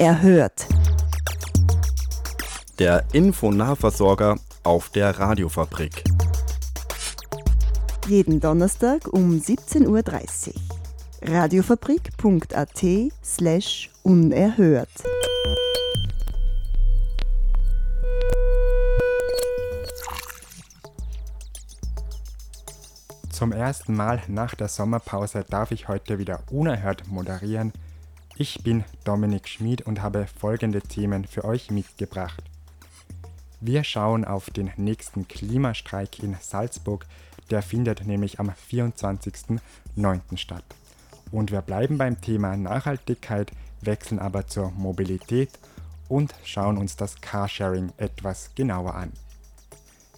Unerhört. 0.00 0.68
Der 2.78 3.04
Infonahversorger 3.12 4.38
auf 4.62 4.90
der 4.90 5.18
Radiofabrik. 5.18 6.04
Jeden 8.06 8.38
Donnerstag 8.38 9.08
um 9.08 9.32
17.30 9.32 9.88
Uhr. 9.88 11.32
Radiofabrik.at 11.34 12.84
slash 13.24 13.90
unerhört. 14.04 14.88
Zum 23.30 23.50
ersten 23.50 23.96
Mal 23.96 24.22
nach 24.28 24.54
der 24.54 24.68
Sommerpause 24.68 25.44
darf 25.48 25.72
ich 25.72 25.88
heute 25.88 26.18
wieder 26.18 26.44
unerhört 26.50 27.08
moderieren. 27.08 27.72
Ich 28.40 28.62
bin 28.62 28.84
Dominik 29.02 29.48
Schmid 29.48 29.82
und 29.82 30.00
habe 30.00 30.28
folgende 30.28 30.80
Themen 30.80 31.24
für 31.24 31.44
euch 31.44 31.72
mitgebracht. 31.72 32.44
Wir 33.60 33.82
schauen 33.82 34.24
auf 34.24 34.48
den 34.48 34.70
nächsten 34.76 35.26
Klimastreik 35.26 36.22
in 36.22 36.36
Salzburg, 36.40 37.04
der 37.50 37.62
findet 37.62 38.06
nämlich 38.06 38.38
am 38.38 38.50
24.09. 38.50 40.36
statt. 40.36 40.62
Und 41.32 41.50
wir 41.50 41.62
bleiben 41.62 41.98
beim 41.98 42.20
Thema 42.20 42.56
Nachhaltigkeit, 42.56 43.50
wechseln 43.80 44.20
aber 44.20 44.46
zur 44.46 44.70
Mobilität 44.70 45.50
und 46.08 46.32
schauen 46.44 46.78
uns 46.78 46.94
das 46.94 47.20
Carsharing 47.20 47.92
etwas 47.96 48.54
genauer 48.54 48.94
an. 48.94 49.12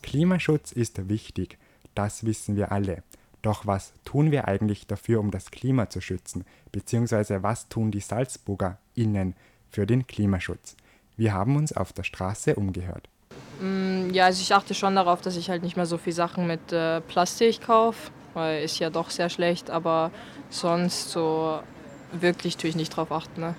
Klimaschutz 0.02 0.72
ist 0.72 1.08
wichtig, 1.08 1.56
das 1.94 2.26
wissen 2.26 2.54
wir 2.54 2.70
alle. 2.70 3.02
Doch 3.42 3.66
was 3.66 3.92
tun 4.04 4.30
wir 4.30 4.48
eigentlich 4.48 4.86
dafür, 4.86 5.20
um 5.20 5.30
das 5.30 5.50
Klima 5.50 5.88
zu 5.88 6.00
schützen? 6.00 6.44
Beziehungsweise 6.72 7.42
was 7.42 7.68
tun 7.68 7.90
die 7.90 8.00
Salzburger 8.00 8.78
innen 8.94 9.34
für 9.70 9.86
den 9.86 10.06
Klimaschutz? 10.06 10.76
Wir 11.16 11.32
haben 11.32 11.56
uns 11.56 11.72
auf 11.72 11.92
der 11.92 12.02
Straße 12.02 12.54
umgehört. 12.54 13.08
Mm, 13.60 14.10
ja, 14.12 14.26
also 14.26 14.42
ich 14.42 14.54
achte 14.54 14.74
schon 14.74 14.94
darauf, 14.94 15.20
dass 15.20 15.36
ich 15.36 15.50
halt 15.50 15.62
nicht 15.62 15.76
mehr 15.76 15.86
so 15.86 15.98
viel 15.98 16.12
Sachen 16.12 16.46
mit 16.46 16.72
äh, 16.72 17.00
Plastik 17.00 17.62
kaufe, 17.62 18.10
weil 18.34 18.62
ist 18.62 18.78
ja 18.78 18.90
doch 18.90 19.10
sehr 19.10 19.28
schlecht, 19.28 19.70
aber 19.70 20.10
sonst 20.50 21.10
so 21.10 21.60
wirklich 22.12 22.56
tue 22.56 22.70
ich 22.70 22.76
nicht 22.76 22.94
drauf 22.94 23.12
achten. 23.12 23.40
Ne? 23.40 23.54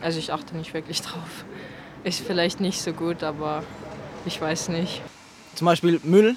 Also 0.00 0.18
ich 0.18 0.32
achte 0.32 0.56
nicht 0.56 0.74
wirklich 0.74 1.02
drauf. 1.02 1.44
Ist 2.04 2.20
vielleicht 2.20 2.60
nicht 2.60 2.82
so 2.82 2.92
gut, 2.92 3.22
aber 3.22 3.64
ich 4.26 4.40
weiß 4.40 4.68
nicht. 4.68 5.02
Zum 5.54 5.66
Beispiel 5.66 6.00
Müll 6.04 6.36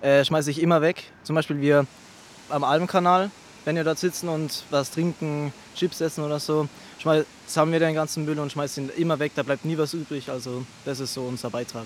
äh, 0.00 0.24
schmeiße 0.24 0.50
ich 0.50 0.60
immer 0.60 0.82
weg. 0.82 1.04
Zum 1.22 1.34
Beispiel 1.34 1.60
wir 1.60 1.86
am 2.52 2.64
Albenkanal, 2.64 3.30
wenn 3.64 3.76
wir 3.76 3.84
dort 3.84 3.98
sitzen 3.98 4.28
und 4.28 4.64
was 4.70 4.90
trinken, 4.90 5.52
Chips 5.74 6.00
essen 6.00 6.24
oder 6.24 6.38
so, 6.38 6.68
sammeln 7.46 7.72
wir 7.72 7.80
den 7.80 7.94
ganzen 7.94 8.24
Müll 8.24 8.38
und 8.38 8.52
schmeißen 8.52 8.84
ihn 8.84 8.90
immer 8.96 9.18
weg, 9.18 9.32
da 9.34 9.42
bleibt 9.42 9.64
nie 9.64 9.78
was 9.78 9.94
übrig. 9.94 10.30
Also 10.30 10.64
das 10.84 11.00
ist 11.00 11.14
so 11.14 11.22
unser 11.22 11.50
Beitrag. 11.50 11.84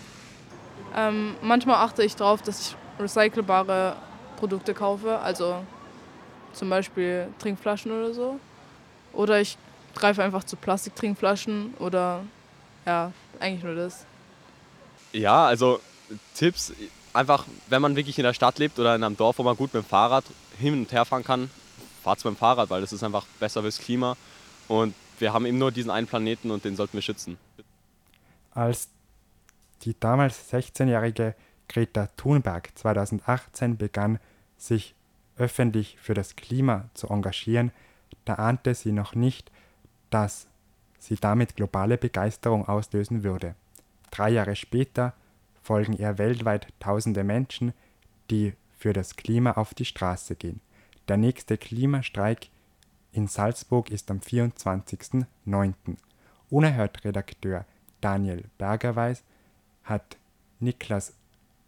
Ähm, 0.94 1.34
manchmal 1.42 1.76
achte 1.76 2.02
ich 2.02 2.16
darauf, 2.16 2.42
dass 2.42 2.60
ich 2.60 2.76
recycelbare 2.98 3.96
Produkte 4.36 4.74
kaufe, 4.74 5.18
also 5.18 5.62
zum 6.52 6.70
Beispiel 6.70 7.28
Trinkflaschen 7.38 7.92
oder 7.92 8.14
so. 8.14 8.40
Oder 9.12 9.40
ich 9.40 9.56
greife 9.94 10.22
einfach 10.22 10.44
zu 10.44 10.56
Plastiktrinkflaschen 10.56 11.74
oder 11.78 12.22
ja, 12.84 13.12
eigentlich 13.40 13.64
nur 13.64 13.74
das. 13.74 14.04
Ja, 15.12 15.46
also 15.46 15.80
Tipps, 16.34 16.72
einfach, 17.12 17.44
wenn 17.68 17.82
man 17.82 17.96
wirklich 17.96 18.18
in 18.18 18.24
der 18.24 18.34
Stadt 18.34 18.58
lebt 18.58 18.78
oder 18.78 18.94
in 18.94 19.02
einem 19.02 19.16
Dorf, 19.16 19.38
wo 19.38 19.42
man 19.42 19.56
gut 19.56 19.72
mit 19.74 19.82
dem 19.82 19.88
Fahrrad 19.88 20.24
hin 20.58 20.74
und 20.74 20.92
her 20.92 21.04
fahren 21.04 21.24
kann, 21.24 21.50
fahrt 22.02 22.24
mit 22.24 22.34
dem 22.34 22.36
Fahrrad, 22.36 22.70
weil 22.70 22.80
das 22.80 22.92
ist 22.92 23.02
einfach 23.02 23.26
besser 23.40 23.62
fürs 23.62 23.78
Klima. 23.78 24.16
Und 24.68 24.94
wir 25.18 25.32
haben 25.32 25.46
eben 25.46 25.58
nur 25.58 25.72
diesen 25.72 25.90
einen 25.90 26.06
Planeten 26.06 26.50
und 26.50 26.64
den 26.64 26.76
sollten 26.76 26.94
wir 26.94 27.02
schützen. 27.02 27.38
Als 28.52 28.88
die 29.82 29.98
damals 29.98 30.52
16-jährige 30.52 31.34
Greta 31.68 32.08
Thunberg 32.16 32.70
2018 32.76 33.76
begann, 33.76 34.18
sich 34.56 34.94
öffentlich 35.36 35.98
für 36.00 36.14
das 36.14 36.36
Klima 36.36 36.88
zu 36.94 37.08
engagieren, 37.08 37.72
da 38.24 38.34
ahnte 38.34 38.74
sie 38.74 38.92
noch 38.92 39.14
nicht, 39.14 39.50
dass 40.10 40.46
sie 40.98 41.16
damit 41.16 41.56
globale 41.56 41.98
Begeisterung 41.98 42.66
auslösen 42.66 43.22
würde. 43.22 43.54
Drei 44.10 44.30
Jahre 44.30 44.56
später 44.56 45.12
folgen 45.62 45.92
ihr 45.92 46.18
weltweit 46.18 46.68
tausende 46.80 47.24
Menschen, 47.24 47.72
die 48.30 48.54
für 48.76 48.92
das 48.92 49.16
Klima 49.16 49.52
auf 49.52 49.74
die 49.74 49.84
Straße 49.84 50.36
gehen. 50.36 50.60
Der 51.08 51.16
nächste 51.16 51.56
Klimastreik 51.56 52.48
in 53.12 53.28
Salzburg 53.28 53.90
ist 53.90 54.10
am 54.10 54.18
24.09. 54.18 55.74
Unerhört 56.50 57.04
Redakteur 57.04 57.64
Daniel 58.00 58.44
Bergerweis 58.58 59.22
hat 59.84 60.16
Niklas 60.60 61.12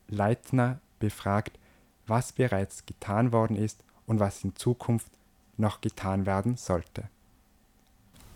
Leitner 0.08 0.80
befragt, 0.98 1.58
was 2.06 2.32
bereits 2.32 2.86
getan 2.86 3.32
worden 3.32 3.56
ist 3.56 3.84
und 4.06 4.20
was 4.20 4.44
in 4.44 4.56
Zukunft 4.56 5.10
noch 5.56 5.80
getan 5.80 6.26
werden 6.26 6.56
sollte. 6.56 7.08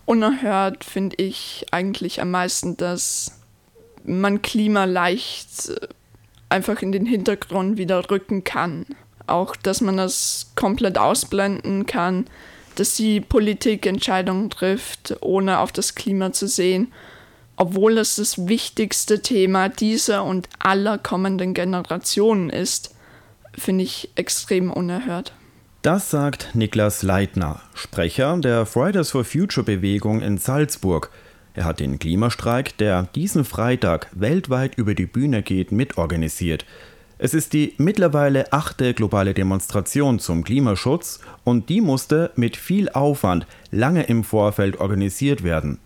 Unerhört 0.04 0.84
finde 0.84 1.16
ich 1.16 1.66
eigentlich 1.71 2.21
am 2.21 2.31
meisten, 2.31 2.77
dass 2.77 3.41
man 4.04 4.43
Klima 4.43 4.84
leicht 4.84 5.69
äh, 5.69 5.89
einfach 6.53 6.83
in 6.83 6.93
den 6.93 7.07
Hintergrund 7.07 7.79
wieder 7.79 8.11
rücken 8.11 8.45
kann. 8.45 8.87
Auch, 9.27 9.57
dass 9.57 9.81
man 9.81 9.97
das 9.97 10.53
komplett 10.55 10.99
ausblenden 10.99 11.87
kann, 11.87 12.27
dass 12.75 12.95
die 12.95 13.21
Politik 13.21 13.87
Entscheidungen 13.87 14.51
trifft, 14.51 15.17
ohne 15.21 15.59
auf 15.59 15.73
das 15.73 15.95
Klima 15.95 16.33
zu 16.33 16.47
sehen, 16.47 16.93
obwohl 17.57 17.99
es 17.99 18.17
das 18.17 18.49
wichtigste 18.49 19.23
Thema 19.23 19.69
dieser 19.69 20.25
und 20.25 20.49
aller 20.59 20.99
kommenden 20.99 21.55
Generationen 21.55 22.51
ist, 22.51 22.95
finde 23.57 23.84
ich 23.84 24.11
extrem 24.15 24.71
unerhört. 24.71 25.33
Das 25.83 26.11
sagt 26.11 26.55
Niklas 26.55 27.03
Leitner, 27.03 27.61
Sprecher 27.75 28.37
der 28.39 28.67
Fridays 28.67 29.11
for 29.11 29.25
Future 29.25 29.65
Bewegung 29.65 30.23
in 30.23 30.39
Salzburg. 30.39 31.11
Er 31.55 31.65
hat 31.65 31.81
den 31.81 31.99
Klimastreik, 31.99 32.77
der 32.79 33.03
diesen 33.15 33.45
Freitag 33.45 34.09
weltweit 34.13 34.77
über 34.77 34.95
die 34.95 35.07
Bühne 35.07 35.43
geht, 35.43 35.71
mitorganisiert. 35.71 36.65
Es 37.19 37.35
ist 37.35 37.53
die 37.53 37.75
mittlerweile 37.77 38.53
achte 38.53 38.95
globale 38.95 39.35
Demonstration 39.35 40.19
zum 40.19 40.45
Klimaschutz 40.45 41.21
und 41.45 41.69
die 41.69 41.81
musste 41.81 42.33
mit 42.37 42.57
viel 42.57 42.89
Aufwand 42.89 43.47
lange 43.71 44.05
im 44.05 44.25
Vorfeld 44.25 44.81
organisiert 44.81 45.45
werden. 45.45 45.79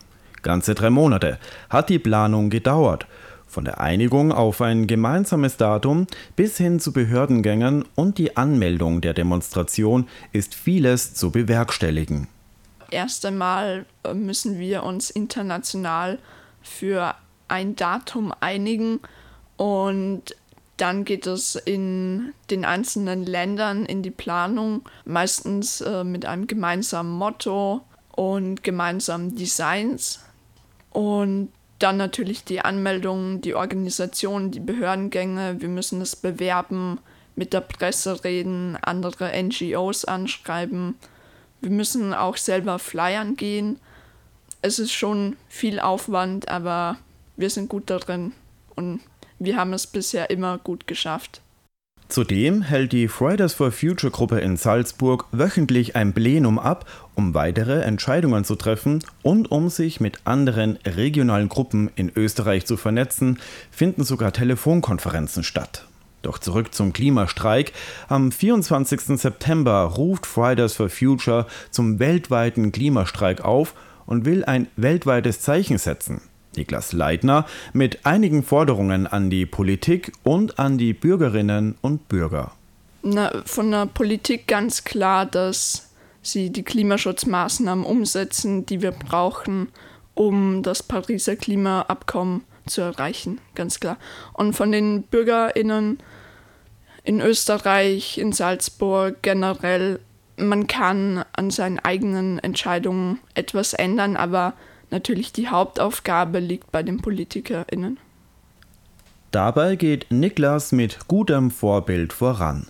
Ganze 0.43 0.75
drei 0.75 0.89
Monate 0.89 1.39
hat 1.69 1.91
die 1.91 1.99
Planung 1.99 2.49
gedauert. 2.49 3.07
Von 3.49 3.65
der 3.65 3.81
Einigung 3.81 4.33
auf 4.33 4.63
ein 4.63 4.87
gemeinsames 4.87 5.57
Datum 5.57 6.07
bis 6.37 6.57
hin 6.57 6.79
zu 6.79 6.93
Behördengängen 6.93 7.85
und 7.97 8.19
die 8.19 8.37
Anmeldung 8.37 9.01
der 9.01 9.13
Demonstration 9.13 10.07
ist 10.33 10.55
vieles 10.55 11.15
zu 11.15 11.31
bewerkstelligen 11.31 12.29
erst 12.91 13.25
einmal 13.27 13.87
äh, 14.05 14.15
müssen 14.15 14.59
wir 14.59 14.83
uns 14.83 15.11
international 15.11 16.19
für 16.63 17.15
ein 17.49 17.77
Datum 17.77 18.33
einigen 18.41 19.01
und 19.57 20.35
dann 20.77 21.05
geht 21.05 21.27
es 21.27 21.55
in 21.55 22.35
den 22.51 22.65
einzelnen 22.65 23.25
Ländern 23.25 23.87
in 23.87 24.03
die 24.03 24.11
Planung, 24.11 24.83
meistens 25.05 25.81
äh, 25.81 26.05
mit 26.05 26.27
einem 26.27 26.47
gemeinsamen 26.47 27.13
Motto 27.13 27.81
und 28.13 28.63
gemeinsamen 28.63 29.37
Designs. 29.37 30.21
Und 30.91 31.51
dann 31.79 31.97
natürlich 31.97 32.45
die 32.45 32.61
Anmeldung, 32.61 33.41
die 33.41 33.55
Organisation, 33.55 34.51
die 34.51 34.61
Behördengänge. 34.61 35.61
Wir 35.61 35.69
müssen 35.69 36.01
es 36.01 36.17
bewerben, 36.17 36.99
mit 37.37 37.53
der 37.53 37.61
Presse 37.61 38.25
reden, 38.25 38.77
andere 38.81 39.31
NGOs 39.43 40.05
anschreiben 40.05 40.97
wir 41.61 41.71
müssen 41.71 42.15
auch 42.15 42.37
selber 42.37 42.79
flyern 42.79 43.37
gehen. 43.37 43.79
Es 44.63 44.79
ist 44.79 44.93
schon 44.93 45.37
viel 45.49 45.81
Aufwand, 45.81 46.49
aber 46.49 46.97
wir 47.37 47.51
sind 47.51 47.69
gut 47.69 47.91
darin 47.91 48.33
und 48.75 49.01
wir 49.39 49.57
haben 49.57 49.73
es 49.73 49.87
bisher 49.87 50.31
immer 50.31 50.59
gut 50.59 50.87
geschafft. 50.87 51.41
Zudem 52.09 52.63
hält 52.63 52.93
die 52.93 53.09
Fridays 53.09 53.55
for 53.55 53.73
Future 53.73 54.13
Gruppe 54.13 54.39
in 54.39 54.57
Salzburg 54.57 55.27
wöchentlich 55.33 55.97
ein 55.97 56.13
Plenum 56.13 56.59
ab, 56.59 56.89
um 57.17 57.35
weitere 57.35 57.83
Entscheidungen 57.83 58.45
zu 58.45 58.55
treffen 58.55 59.03
und 59.23 59.51
um 59.51 59.69
sich 59.71 59.99
mit 59.99 60.21
anderen 60.25 60.79
regionalen 60.87 61.49
Gruppen 61.49 61.91
in 61.97 62.13
Österreich 62.15 62.65
zu 62.65 62.77
vernetzen, 62.77 63.41
finden 63.73 64.05
sogar 64.05 64.33
Telefonkonferenzen 64.33 65.43
statt. 65.43 65.87
Doch 66.23 66.39
zurück 66.39 66.75
zum 66.75 66.93
Klimastreik. 66.93 67.73
Am 68.09 68.33
24. 68.33 69.19
September 69.19 69.85
ruft 69.85 70.27
Fridays 70.27 70.75
for 70.75 70.89
Future 70.89 71.47
zum 71.71 71.99
weltweiten 71.99 72.73
Klimastreik 72.73 73.45
auf 73.45 73.75
und 74.07 74.25
will 74.25 74.45
ein 74.45 74.69
weltweites 74.77 75.41
Zeichen 75.41 75.79
setzen. 75.79 76.21
Niklas 76.57 76.93
Leitner 76.93 77.47
mit 77.73 78.07
einigen 78.07 78.43
Forderungen 78.43 79.07
an 79.07 79.31
die 79.31 79.47
Politik 79.47 80.13
und 80.23 80.59
an 80.59 80.79
die 80.79 80.95
Bürgerinnen 80.95 81.77
und 81.83 82.09
Bürger. 82.09 82.53
Na, 83.03 83.31
von 83.45 83.71
der 83.71 83.87
Politik 83.87 84.49
ganz 84.49 84.85
klar, 84.85 85.27
dass 85.27 85.91
sie 86.23 86.51
die 86.51 86.65
Klimaschutzmaßnahmen 86.65 87.85
umsetzen, 87.85 88.67
die 88.67 88.83
wir 88.83 88.93
brauchen 88.93 89.69
um 90.17 90.63
das 90.63 90.83
Pariser 90.83 91.37
Klimaabkommen 91.37 92.41
zu 92.41 92.56
erreichen, 92.83 93.41
ganz 93.55 93.81
klar. 93.81 93.99
Und 94.33 94.55
von 94.55 94.73
den 94.73 95.03
BürgerInnen 95.03 95.99
in 97.05 97.21
Österreich, 97.21 98.19
in 98.19 98.33
Salzburg 98.33 99.23
generell, 99.23 100.01
man 100.37 100.67
kann 100.67 101.25
an 101.33 101.51
seinen 101.51 101.79
eigenen 101.79 102.39
Entscheidungen 102.39 103.21
etwas 103.35 103.73
ändern, 103.73 104.17
aber 104.17 104.55
natürlich 104.91 105.33
die 105.33 105.49
Hauptaufgabe 105.49 106.41
liegt 106.41 106.73
bei 106.73 106.83
den 106.83 107.01
PolitikerInnen. 107.01 107.99
Dabei 109.31 109.77
geht 109.77 110.07
Niklas 110.11 110.73
mit 110.73 111.09
gutem 111.09 111.51
Vorbild 111.51 112.13
voran. 112.13 112.67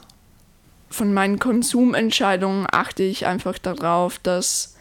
Von 0.88 1.12
meinen 1.12 1.38
Konsumentscheidungen 1.38 2.66
achte 2.70 3.02
ich 3.02 3.26
einfach 3.26 3.58
darauf, 3.58 4.18
dass 4.18 4.76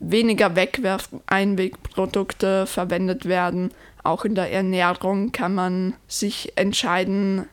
weniger 0.00 0.56
Wegwerf-Einwegprodukte 0.56 2.66
verwendet 2.66 3.26
werden. 3.26 3.70
Auch 4.08 4.24
in 4.24 4.34
der 4.34 4.50
Ernährung 4.50 5.32
kann 5.32 5.54
man 5.54 5.92
sich 6.06 6.54
entscheiden, 6.56 7.44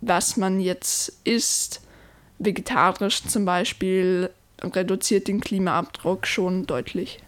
was 0.00 0.38
man 0.38 0.58
jetzt 0.58 1.12
isst. 1.24 1.82
Vegetarisch 2.38 3.24
zum 3.24 3.44
Beispiel 3.44 4.30
reduziert 4.62 5.28
den 5.28 5.42
Klimaabdruck 5.42 6.26
schon 6.26 6.64
deutlich. 6.64 7.18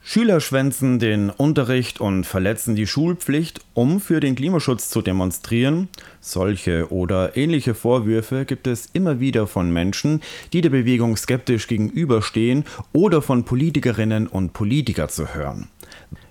Schüler 0.00 0.40
schwänzen 0.40 1.00
den 1.00 1.30
Unterricht 1.30 2.00
und 2.00 2.22
verletzen 2.22 2.76
die 2.76 2.86
Schulpflicht, 2.86 3.62
um 3.74 4.00
für 4.00 4.20
den 4.20 4.36
Klimaschutz 4.36 4.90
zu 4.90 5.02
demonstrieren. 5.02 5.88
Solche 6.20 6.92
oder 6.92 7.36
ähnliche 7.36 7.74
Vorwürfe 7.74 8.44
gibt 8.44 8.68
es 8.68 8.90
immer 8.92 9.18
wieder 9.18 9.48
von 9.48 9.72
Menschen, 9.72 10.22
die 10.52 10.60
der 10.60 10.70
Bewegung 10.70 11.16
skeptisch 11.16 11.66
gegenüberstehen 11.66 12.64
oder 12.92 13.22
von 13.22 13.44
Politikerinnen 13.44 14.28
und 14.28 14.52
Politikern 14.52 15.08
zu 15.08 15.34
hören. 15.34 15.68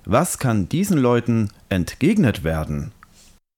Was 0.06 0.40
kann 0.40 0.70
diesen 0.70 0.98
Leuten 0.98 1.50
entgegnet 1.70 2.44
werden? 2.44 2.92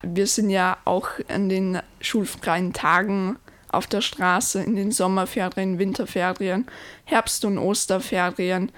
Wir 0.03 0.27
sind 0.27 0.49
ja 0.49 0.77
auch 0.85 1.09
an 1.27 1.49
den 1.49 1.79
schulfreien 1.99 2.73
Tagen 2.73 3.37
auf 3.69 3.87
der 3.87 4.01
Straße, 4.01 4.61
in 4.61 4.75
den 4.75 4.91
Sommerferien, 4.91 5.79
Winterferien, 5.79 6.65
Herbst- 7.05 7.45
und 7.45 7.57
Osterferien. 7.57 8.71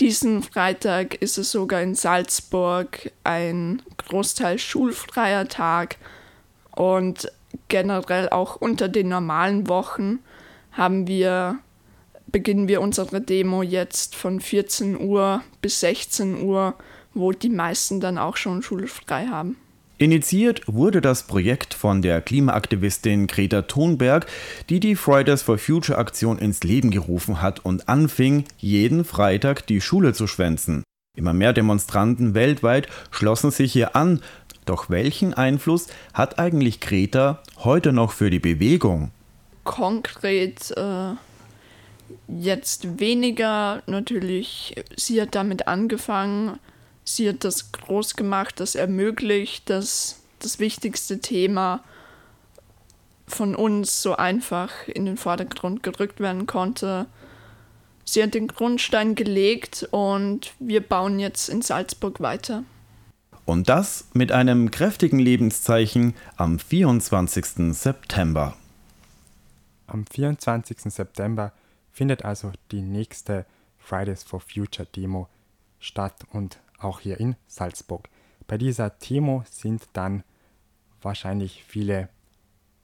Diesen 0.00 0.42
Freitag 0.42 1.14
ist 1.16 1.38
es 1.38 1.52
sogar 1.52 1.82
in 1.82 1.94
Salzburg 1.94 3.12
ein 3.22 3.82
Großteil 3.98 4.58
schulfreier 4.58 5.46
Tag 5.48 5.98
und 6.74 7.30
generell 7.68 8.30
auch 8.30 8.56
unter 8.56 8.88
den 8.88 9.08
normalen 9.08 9.68
Wochen 9.68 10.20
haben 10.72 11.06
wir 11.06 11.58
beginnen 12.32 12.68
wir 12.68 12.80
unsere 12.80 13.20
Demo 13.20 13.62
jetzt 13.62 14.14
von 14.14 14.40
14 14.40 15.00
Uhr 15.00 15.42
bis 15.60 15.80
16 15.80 16.42
Uhr, 16.42 16.74
wo 17.14 17.32
die 17.32 17.48
meisten 17.48 18.00
dann 18.00 18.18
auch 18.18 18.36
schon 18.36 18.62
schulfrei 18.62 19.26
haben. 19.26 19.56
Initiiert 20.00 20.62
wurde 20.66 21.02
das 21.02 21.24
Projekt 21.24 21.74
von 21.74 22.00
der 22.00 22.22
Klimaaktivistin 22.22 23.26
Greta 23.26 23.62
Thunberg, 23.62 24.26
die 24.70 24.80
die 24.80 24.96
Fridays 24.96 25.42
for 25.42 25.58
Future 25.58 25.98
Aktion 25.98 26.38
ins 26.38 26.62
Leben 26.62 26.90
gerufen 26.90 27.42
hat 27.42 27.60
und 27.66 27.86
anfing, 27.86 28.44
jeden 28.56 29.04
Freitag 29.04 29.66
die 29.66 29.82
Schule 29.82 30.14
zu 30.14 30.26
schwänzen. 30.26 30.84
Immer 31.18 31.34
mehr 31.34 31.52
Demonstranten 31.52 32.32
weltweit 32.32 32.88
schlossen 33.10 33.50
sich 33.50 33.74
hier 33.74 33.94
an. 33.94 34.22
Doch 34.64 34.88
welchen 34.88 35.34
Einfluss 35.34 35.88
hat 36.14 36.38
eigentlich 36.38 36.80
Greta 36.80 37.42
heute 37.58 37.92
noch 37.92 38.12
für 38.12 38.30
die 38.30 38.38
Bewegung? 38.38 39.10
Konkret 39.64 40.70
äh, 40.78 41.12
jetzt 42.26 42.98
weniger. 42.98 43.82
Natürlich, 43.86 44.76
sie 44.96 45.20
hat 45.20 45.34
damit 45.34 45.68
angefangen, 45.68 46.58
sie 47.16 47.28
hat 47.28 47.44
das 47.44 47.72
groß 47.72 48.16
gemacht, 48.16 48.60
das 48.60 48.74
ermöglicht, 48.74 49.70
dass 49.70 50.20
das 50.38 50.58
wichtigste 50.58 51.20
Thema 51.20 51.82
von 53.26 53.54
uns 53.54 54.02
so 54.02 54.16
einfach 54.16 54.70
in 54.86 55.06
den 55.06 55.16
Vordergrund 55.16 55.82
gerückt 55.82 56.20
werden 56.20 56.46
konnte. 56.46 57.06
Sie 58.04 58.22
hat 58.22 58.34
den 58.34 58.48
Grundstein 58.48 59.14
gelegt 59.14 59.86
und 59.92 60.52
wir 60.58 60.80
bauen 60.80 61.20
jetzt 61.20 61.48
in 61.48 61.62
Salzburg 61.62 62.20
weiter. 62.20 62.64
Und 63.44 63.68
das 63.68 64.08
mit 64.12 64.32
einem 64.32 64.70
kräftigen 64.70 65.18
Lebenszeichen 65.18 66.14
am 66.36 66.58
24. 66.58 67.74
September. 67.74 68.56
Am 69.86 70.06
24. 70.06 70.78
September 70.92 71.52
findet 71.92 72.24
also 72.24 72.52
die 72.70 72.82
nächste 72.82 73.46
Fridays 73.78 74.22
for 74.22 74.40
Future 74.40 74.86
Demo 74.94 75.28
statt 75.80 76.14
und 76.32 76.58
auch 76.80 77.00
hier 77.00 77.20
in 77.20 77.36
Salzburg. 77.46 78.08
Bei 78.46 78.58
dieser 78.58 78.90
Demo 78.90 79.44
sind 79.48 79.88
dann 79.92 80.24
wahrscheinlich 81.02 81.64
viele 81.64 82.08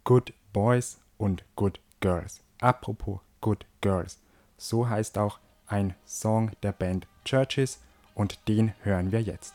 Good 0.05 0.33
Boys 0.53 0.99
und 1.19 1.45
Good 1.57 1.81
Girls. 2.01 2.41
Apropos 2.61 3.21
Good 3.41 3.67
Girls, 3.81 4.19
so 4.57 4.89
heißt 4.89 5.19
auch 5.19 5.39
ein 5.67 5.95
Song 6.07 6.53
der 6.63 6.73
Band 6.73 7.07
Churches 7.25 7.81
und 8.15 8.49
den 8.49 8.73
hören 8.83 9.13
wir 9.13 9.21
jetzt. 9.21 9.55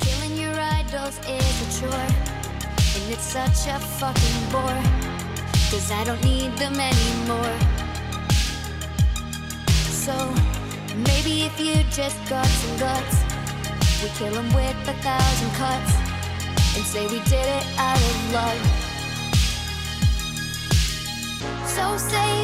Killing 0.00 0.38
your 0.38 0.54
idols 0.54 1.18
is 1.20 1.62
a 1.62 1.80
chore, 1.80 2.06
and 2.96 3.10
it's 3.12 3.32
such 3.32 3.72
a 3.72 3.78
fucking 3.78 4.50
bore. 4.50 4.82
Cause 5.70 5.92
I 5.92 6.04
don't 6.04 6.22
need 6.24 6.56
them 6.56 6.74
anymore. 6.80 7.79
So 10.00 10.16
maybe 10.96 11.42
if 11.42 11.60
you 11.60 11.74
just 11.92 12.16
got 12.26 12.46
some 12.46 12.78
guts, 12.78 13.16
we 14.02 14.08
kill 14.16 14.32
them 14.32 14.48
with 14.54 14.88
a 14.88 14.94
thousand 15.04 15.50
cuts 15.60 15.92
and 16.74 16.86
say 16.86 17.06
we 17.08 17.18
did 17.24 17.44
it 17.44 17.66
out 17.76 17.98
of 17.98 18.32
love. 18.32 18.62
So 21.66 21.98
save 21.98 22.39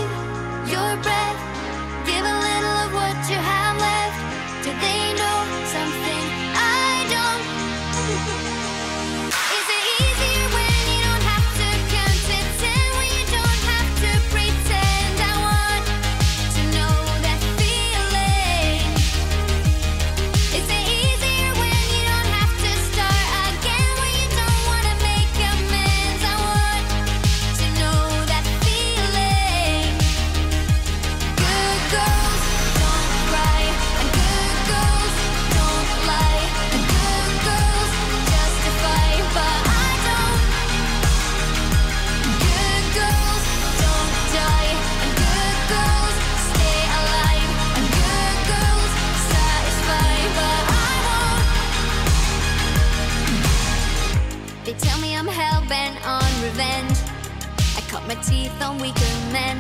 my 58.07 58.15
teeth 58.17 58.63
on 58.63 58.79
weaker 58.79 59.15
men. 59.33 59.59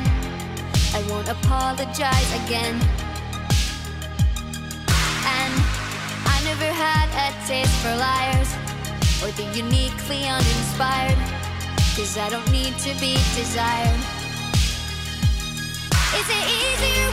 I 0.94 1.04
won't 1.08 1.28
apologize 1.28 2.30
again. 2.44 2.74
And 5.38 5.54
I 6.24 6.40
never 6.44 6.70
had 6.70 7.08
a 7.26 7.28
taste 7.46 7.74
for 7.82 7.94
liars 7.96 8.50
or 9.22 9.30
the 9.34 9.46
uniquely 9.52 10.24
uninspired. 10.24 11.18
Cause 11.96 12.16
I 12.18 12.28
don't 12.28 12.50
need 12.52 12.78
to 12.86 12.94
be 13.00 13.14
desired. 13.34 14.00
Is 16.14 16.28
it 16.30 16.44
easier 16.62 17.05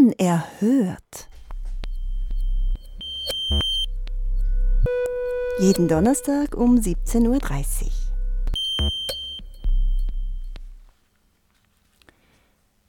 Unerhört. 0.00 1.28
Jeden 5.58 5.88
Donnerstag 5.88 6.56
um 6.56 6.76
17.30 6.76 7.84
Uhr. 7.84 8.90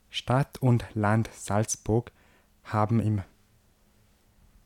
Stadt 0.09 0.61
und 0.61 0.85
Land 0.93 1.29
Salzburg 1.33 2.13
haben 2.63 3.01
im 3.01 3.23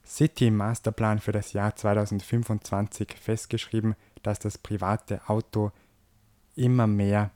City 0.06 0.52
Masterplan 0.52 1.18
für 1.18 1.32
das 1.32 1.54
Jahr 1.54 1.75
2025 1.75 3.16
festgeschrieben, 3.20 3.96
dass 4.22 4.38
das 4.38 4.60
private 4.60 5.28
Auto 5.28 5.72
immer 6.56 6.86
mehr 6.86 7.32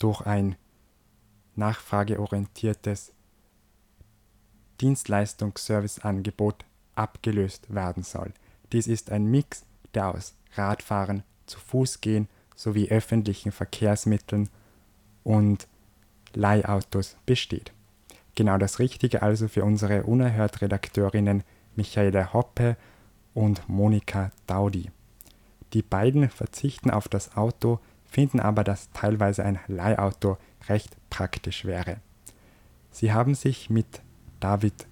durch 0.00 0.22
ein 0.22 0.56
nachfrageorientiertes 1.54 3.12
Dienstleistungsserviceangebot 4.80 6.64
abgelöst 6.94 7.72
werden 7.72 8.02
soll. 8.02 8.32
Dies 8.72 8.86
ist 8.86 9.10
ein 9.10 9.26
Mix, 9.26 9.64
der 9.94 10.14
aus 10.14 10.34
Radfahren, 10.54 11.22
zu 11.46 11.58
Fuß 11.58 12.00
gehen 12.00 12.28
sowie 12.54 12.90
öffentlichen 12.90 13.52
Verkehrsmitteln 13.52 14.48
und 15.24 15.66
Leihautos 16.34 17.16
besteht. 17.26 17.72
Genau 18.34 18.58
das 18.58 18.78
Richtige 18.78 19.22
also 19.22 19.48
für 19.48 19.64
unsere 19.64 20.04
Unerhört-Redakteurinnen 20.04 21.42
Michaela 21.74 22.32
Hoppe 22.32 22.76
und 23.34 23.68
Monika 23.68 24.30
Daudi. 24.46 24.90
Die 25.72 25.82
beiden 25.82 26.28
verzichten 26.28 26.90
auf 26.90 27.08
das 27.08 27.36
Auto, 27.36 27.80
finden 28.06 28.40
aber, 28.40 28.64
dass 28.64 28.90
teilweise 28.92 29.44
ein 29.44 29.58
Leihauto 29.66 30.36
recht 30.68 30.96
praktisch 31.10 31.64
wäre. 31.64 31.96
Sie 32.90 33.12
haben 33.12 33.34
sich 33.34 33.70
mit 33.70 34.02
David 34.40 34.86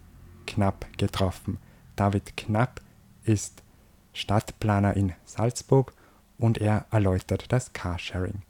Knapp 0.47 0.87
getroffen. 0.99 1.59
David 1.97 2.37
Knapp 2.37 2.81
ist 3.25 3.62
Stadtplaner 4.12 4.97
in 4.97 5.14
Salzburg 5.25 5.93
und 6.38 6.59
er 6.59 6.87
erläutert 6.90 7.50
das 7.50 7.73
Carsharing. 7.73 8.43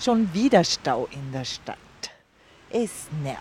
Schon 0.00 0.34
wieder 0.34 0.64
Stau 0.64 1.06
in 1.12 1.32
der 1.32 1.44
Stadt. 1.44 1.78
Es 2.70 3.06
nervt. 3.22 3.40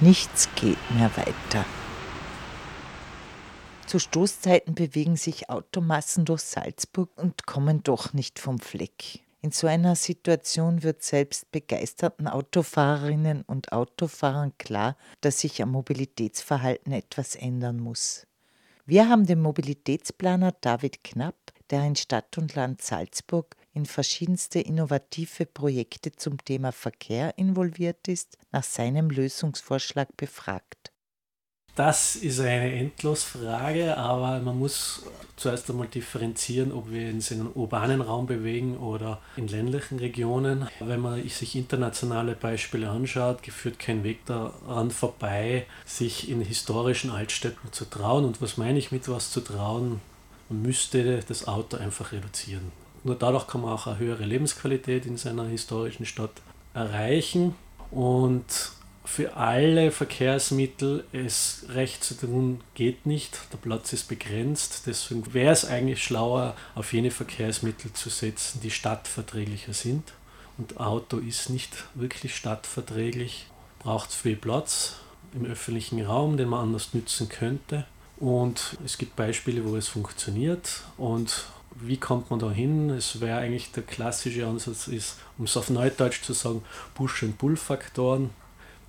Nichts 0.00 0.48
geht 0.54 0.78
mehr 0.92 1.10
weiter. 1.16 1.64
Zu 3.86 3.98
Stoßzeiten 3.98 4.74
bewegen 4.74 5.16
sich 5.16 5.50
Automassen 5.50 6.24
durch 6.24 6.42
Salzburg 6.42 7.10
und 7.16 7.44
kommen 7.44 7.82
doch 7.82 8.12
nicht 8.12 8.38
vom 8.38 8.60
Fleck. 8.60 9.20
In 9.42 9.52
so 9.52 9.66
einer 9.66 9.96
Situation 9.96 10.82
wird 10.82 11.02
selbst 11.02 11.50
begeisterten 11.50 12.28
Autofahrerinnen 12.28 13.42
und 13.42 13.72
Autofahrern 13.72 14.52
klar, 14.58 14.98
dass 15.22 15.40
sich 15.40 15.62
am 15.62 15.70
Mobilitätsverhalten 15.70 16.92
etwas 16.92 17.36
ändern 17.36 17.78
muss. 17.78 18.26
Wir 18.84 19.08
haben 19.08 19.24
den 19.24 19.40
Mobilitätsplaner 19.40 20.52
David 20.60 21.02
Knapp, 21.04 21.36
der 21.70 21.86
in 21.86 21.96
Stadt 21.96 22.36
und 22.36 22.54
Land 22.54 22.82
Salzburg 22.82 23.56
in 23.72 23.86
verschiedenste 23.86 24.60
innovative 24.60 25.46
Projekte 25.46 26.12
zum 26.12 26.36
Thema 26.44 26.72
Verkehr 26.72 27.38
involviert 27.38 28.08
ist, 28.08 28.36
nach 28.52 28.64
seinem 28.64 29.08
Lösungsvorschlag 29.08 30.14
befragt. 30.18 30.89
Das 31.74 32.16
ist 32.16 32.40
eine 32.40 32.72
Endlosfrage, 32.74 33.96
aber 33.96 34.40
man 34.40 34.58
muss 34.58 35.02
zuerst 35.36 35.70
einmal 35.70 35.86
differenzieren, 35.86 36.72
ob 36.72 36.90
wir 36.90 37.08
uns 37.08 37.30
in 37.30 37.40
einem 37.40 37.52
urbanen 37.54 38.00
Raum 38.02 38.26
bewegen 38.26 38.76
oder 38.76 39.20
in 39.36 39.48
ländlichen 39.48 39.98
Regionen. 39.98 40.68
Wenn 40.80 41.00
man 41.00 41.26
sich 41.28 41.56
internationale 41.56 42.34
Beispiele 42.34 42.90
anschaut, 42.90 43.40
führt 43.46 43.78
kein 43.78 44.04
Weg 44.04 44.26
daran 44.26 44.90
vorbei, 44.90 45.66
sich 45.86 46.28
in 46.28 46.42
historischen 46.42 47.10
Altstädten 47.10 47.72
zu 47.72 47.84
trauen. 47.86 48.24
Und 48.24 48.42
was 48.42 48.56
meine 48.56 48.78
ich 48.78 48.92
mit 48.92 49.08
was 49.08 49.30
zu 49.30 49.40
trauen? 49.40 50.00
Man 50.48 50.62
müsste 50.62 51.20
das 51.26 51.48
Auto 51.48 51.76
einfach 51.76 52.12
reduzieren. 52.12 52.72
Nur 53.04 53.14
dadurch 53.14 53.46
kann 53.46 53.62
man 53.62 53.72
auch 53.72 53.86
eine 53.86 53.98
höhere 53.98 54.24
Lebensqualität 54.24 55.06
in 55.06 55.16
seiner 55.16 55.46
historischen 55.46 56.04
Stadt 56.04 56.42
erreichen. 56.74 57.54
Und 57.90 58.44
für 59.10 59.34
alle 59.34 59.90
Verkehrsmittel 59.90 61.04
es 61.10 61.64
recht 61.70 62.04
zu 62.04 62.14
tun 62.14 62.60
geht 62.74 63.06
nicht. 63.06 63.40
Der 63.52 63.58
Platz 63.58 63.92
ist 63.92 64.06
begrenzt. 64.06 64.84
Deswegen 64.86 65.34
wäre 65.34 65.52
es 65.52 65.64
eigentlich 65.64 66.04
schlauer, 66.04 66.54
auf 66.76 66.92
jene 66.92 67.10
Verkehrsmittel 67.10 67.92
zu 67.92 68.08
setzen, 68.08 68.60
die 68.60 68.70
stadtverträglicher 68.70 69.72
sind. 69.72 70.12
Und 70.58 70.78
Auto 70.78 71.16
ist 71.16 71.50
nicht 71.50 71.70
wirklich 71.94 72.36
stadtverträglich, 72.36 73.46
braucht 73.80 74.12
viel 74.12 74.36
Platz 74.36 75.00
im 75.34 75.44
öffentlichen 75.44 76.00
Raum, 76.06 76.36
den 76.36 76.48
man 76.48 76.60
anders 76.60 76.94
nützen 76.94 77.28
könnte. 77.28 77.86
Und 78.16 78.78
es 78.84 78.96
gibt 78.96 79.16
Beispiele, 79.16 79.64
wo 79.64 79.74
es 79.74 79.88
funktioniert. 79.88 80.82
Und 80.96 81.46
wie 81.74 81.96
kommt 81.96 82.30
man 82.30 82.38
da 82.38 82.52
hin? 82.52 82.90
Es 82.90 83.20
wäre 83.20 83.40
eigentlich 83.40 83.72
der 83.72 83.82
klassische 83.82 84.46
Ansatz, 84.46 84.86
ist, 84.86 85.16
um 85.36 85.46
es 85.46 85.56
auf 85.56 85.68
Neudeutsch 85.68 86.22
zu 86.22 86.32
sagen, 86.32 86.62
Push- 86.94 87.24
und 87.24 87.38
Pull-Faktoren. 87.38 88.30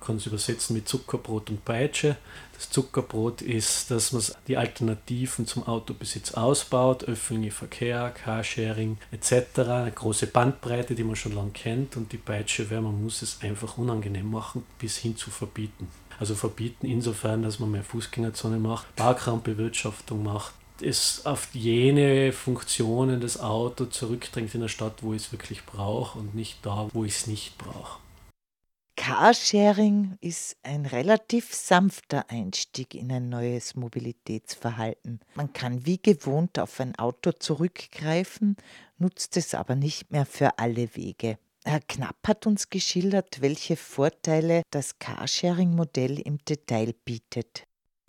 Kann 0.04 0.16
es 0.16 0.26
übersetzen 0.26 0.74
mit 0.74 0.88
Zuckerbrot 0.88 1.50
und 1.50 1.64
Peitsche. 1.64 2.16
Das 2.54 2.70
Zuckerbrot 2.70 3.42
ist, 3.42 3.90
dass 3.90 4.12
man 4.12 4.22
die 4.46 4.56
Alternativen 4.56 5.46
zum 5.46 5.66
Autobesitz 5.66 6.34
ausbaut, 6.34 7.04
öffentlicher 7.04 7.56
Verkehr, 7.56 8.10
Carsharing 8.10 8.98
etc. 9.10 9.60
Eine 9.60 9.92
große 9.92 10.26
Bandbreite, 10.26 10.94
die 10.94 11.04
man 11.04 11.16
schon 11.16 11.34
lange 11.34 11.50
kennt. 11.50 11.96
Und 11.96 12.12
die 12.12 12.18
Peitsche 12.18 12.68
wäre, 12.70 12.82
man 12.82 13.02
muss 13.02 13.22
es 13.22 13.40
einfach 13.42 13.78
unangenehm 13.78 14.30
machen, 14.30 14.64
bis 14.78 14.98
hin 14.98 15.16
zu 15.16 15.30
verbieten. 15.30 15.88
Also 16.18 16.34
verbieten 16.34 16.86
insofern, 16.86 17.42
dass 17.42 17.58
man 17.58 17.70
mehr 17.70 17.84
Fußgängerzone 17.84 18.58
macht, 18.58 18.94
Parkraumbewirtschaftung 18.96 20.22
macht, 20.22 20.54
es 20.80 21.26
auf 21.26 21.48
jene 21.52 22.32
Funktionen 22.32 23.20
des 23.20 23.40
Autos 23.40 23.90
zurückdrängt 23.90 24.54
in 24.54 24.60
der 24.60 24.68
Stadt, 24.68 25.02
wo 25.02 25.14
ich 25.14 25.22
es 25.22 25.32
wirklich 25.32 25.64
brauche 25.64 26.18
und 26.18 26.34
nicht 26.34 26.58
da, 26.62 26.88
wo 26.92 27.04
ich 27.04 27.12
es 27.12 27.26
nicht 27.26 27.56
brauche. 27.58 28.01
Carsharing 28.96 30.18
ist 30.20 30.56
ein 30.62 30.86
relativ 30.86 31.54
sanfter 31.54 32.28
Einstieg 32.28 32.94
in 32.94 33.10
ein 33.10 33.28
neues 33.28 33.74
Mobilitätsverhalten. 33.74 35.20
Man 35.34 35.52
kann 35.52 35.86
wie 35.86 36.00
gewohnt 36.00 36.58
auf 36.58 36.78
ein 36.78 36.96
Auto 36.96 37.32
zurückgreifen, 37.32 38.56
nutzt 38.98 39.36
es 39.36 39.54
aber 39.54 39.76
nicht 39.76 40.10
mehr 40.10 40.26
für 40.26 40.58
alle 40.58 40.94
Wege. 40.94 41.38
Herr 41.64 41.80
Knapp 41.80 42.16
hat 42.26 42.46
uns 42.46 42.70
geschildert, 42.70 43.40
welche 43.40 43.76
Vorteile 43.76 44.62
das 44.70 44.98
Carsharing-Modell 44.98 46.18
im 46.18 46.38
Detail 46.44 46.94
bietet. 47.04 47.64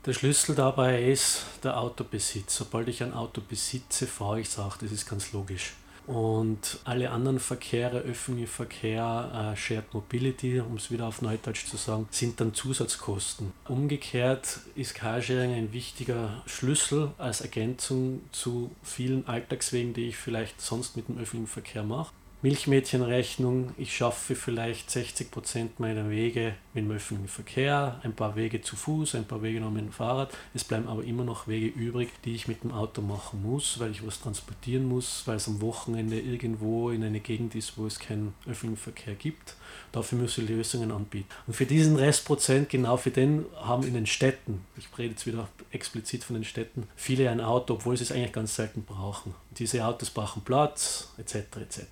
Der 0.06 0.14
Schlüssel 0.14 0.56
dabei 0.56 1.02
ist 1.04 1.46
der 1.64 1.80
Autobesitz. 1.80 2.58
Sobald 2.58 2.90
ich 2.90 3.02
ein 3.04 3.14
Auto 3.14 3.42
besitze, 3.42 4.06
fahre 4.06 4.42
ich 4.42 4.48
es 4.48 4.60
auch. 4.60 4.76
Das 4.78 4.92
ist 4.92 5.08
ganz 5.08 5.32
logisch. 5.32 5.74
Und 6.06 6.80
alle 6.84 7.12
anderen 7.12 7.40
Verkehre, 7.40 8.00
öffentlicher 8.00 8.52
Verkehr, 8.52 9.54
äh, 9.54 9.58
Shared 9.58 9.94
Mobility, 9.94 10.60
um 10.60 10.76
es 10.76 10.92
wieder 10.92 11.08
auf 11.08 11.22
Neudeutsch 11.22 11.66
zu 11.66 11.78
sagen, 11.78 12.08
sind 12.12 12.42
dann 12.42 12.54
Zusatzkosten. 12.54 13.54
Umgekehrt 13.68 14.60
ist 14.76 14.96
Carsharing 14.96 15.54
ein 15.54 15.74
wichtiger 15.74 16.44
Schlüssel 16.46 17.12
als 17.18 17.42
Ergänzung 17.42 18.22
zu 18.32 18.72
vielen 18.84 19.28
Alltagswegen, 19.28 19.94
die 19.94 20.10
ich 20.10 20.18
vielleicht 20.18 20.60
sonst 20.60 20.98
mit 20.98 21.08
dem 21.08 21.18
öffentlichen 21.18 21.48
Verkehr 21.48 21.84
mache. 21.84 22.12
Milchmädchenrechnung, 22.44 23.72
ich 23.78 23.96
schaffe 23.96 24.36
vielleicht 24.36 24.90
60% 24.90 25.70
meiner 25.78 26.10
Wege 26.10 26.56
mit 26.74 26.84
dem 26.84 26.92
öffentlichen 26.92 27.30
Verkehr, 27.30 28.02
ein 28.04 28.12
paar 28.12 28.36
Wege 28.36 28.62
zu 28.62 28.76
Fuß, 28.76 29.16
ein 29.16 29.24
paar 29.24 29.42
Wege 29.42 29.62
noch 29.62 29.72
mit 29.72 29.86
dem 29.86 29.94
Fahrrad. 29.94 30.36
Es 30.54 30.66
bleiben 30.66 30.90
aber 30.90 31.06
immer 31.06 31.24
noch 31.24 31.48
Wege 31.48 31.68
übrig, 31.68 32.10
die 32.26 32.36
ich 32.36 32.50
mit 32.50 32.66
dem 32.66 32.74
Auto 32.74 33.02
machen 33.02 33.42
muss, 33.42 33.80
weil 33.80 33.92
ich 33.92 34.06
was 34.06 34.20
transportieren 34.20 34.90
muss, 34.90 35.24
weil 35.26 35.38
es 35.38 35.48
am 35.48 35.62
Wochenende 35.62 36.20
irgendwo 36.20 36.90
in 36.90 37.06
eine 37.06 37.22
Gegend 37.22 37.56
ist, 37.56 37.78
wo 37.78 37.86
es 37.86 37.98
keinen 37.98 38.34
öffentlichen 38.46 38.76
Verkehr 38.76 39.16
gibt. 39.16 39.56
Dafür 39.92 40.20
muss 40.20 40.38
ich 40.38 40.48
Lösungen 40.48 40.92
anbieten. 40.92 41.28
Und 41.48 41.54
für 41.54 41.66
diesen 41.66 41.96
Restprozent, 41.96 42.70
genau 42.70 42.98
für 42.98 43.12
den, 43.12 43.46
haben 43.62 43.84
in 43.84 43.94
den 43.94 44.06
Städten, 44.06 44.66
ich 44.78 44.88
rede 44.98 45.12
jetzt 45.12 45.26
wieder 45.26 45.48
explizit 45.72 46.24
von 46.24 46.36
den 46.36 46.44
Städten, 46.44 46.88
viele 46.96 47.30
ein 47.30 47.42
Auto, 47.42 47.76
obwohl 47.76 47.98
sie 47.98 48.04
es 48.04 48.12
eigentlich 48.12 48.34
ganz 48.34 48.56
selten 48.56 48.84
brauchen. 48.84 49.36
Diese 49.52 49.86
Autos 49.86 50.10
brauchen 50.10 50.44
Platz, 50.44 51.10
etc. 51.18 51.36
etc. 51.62 51.86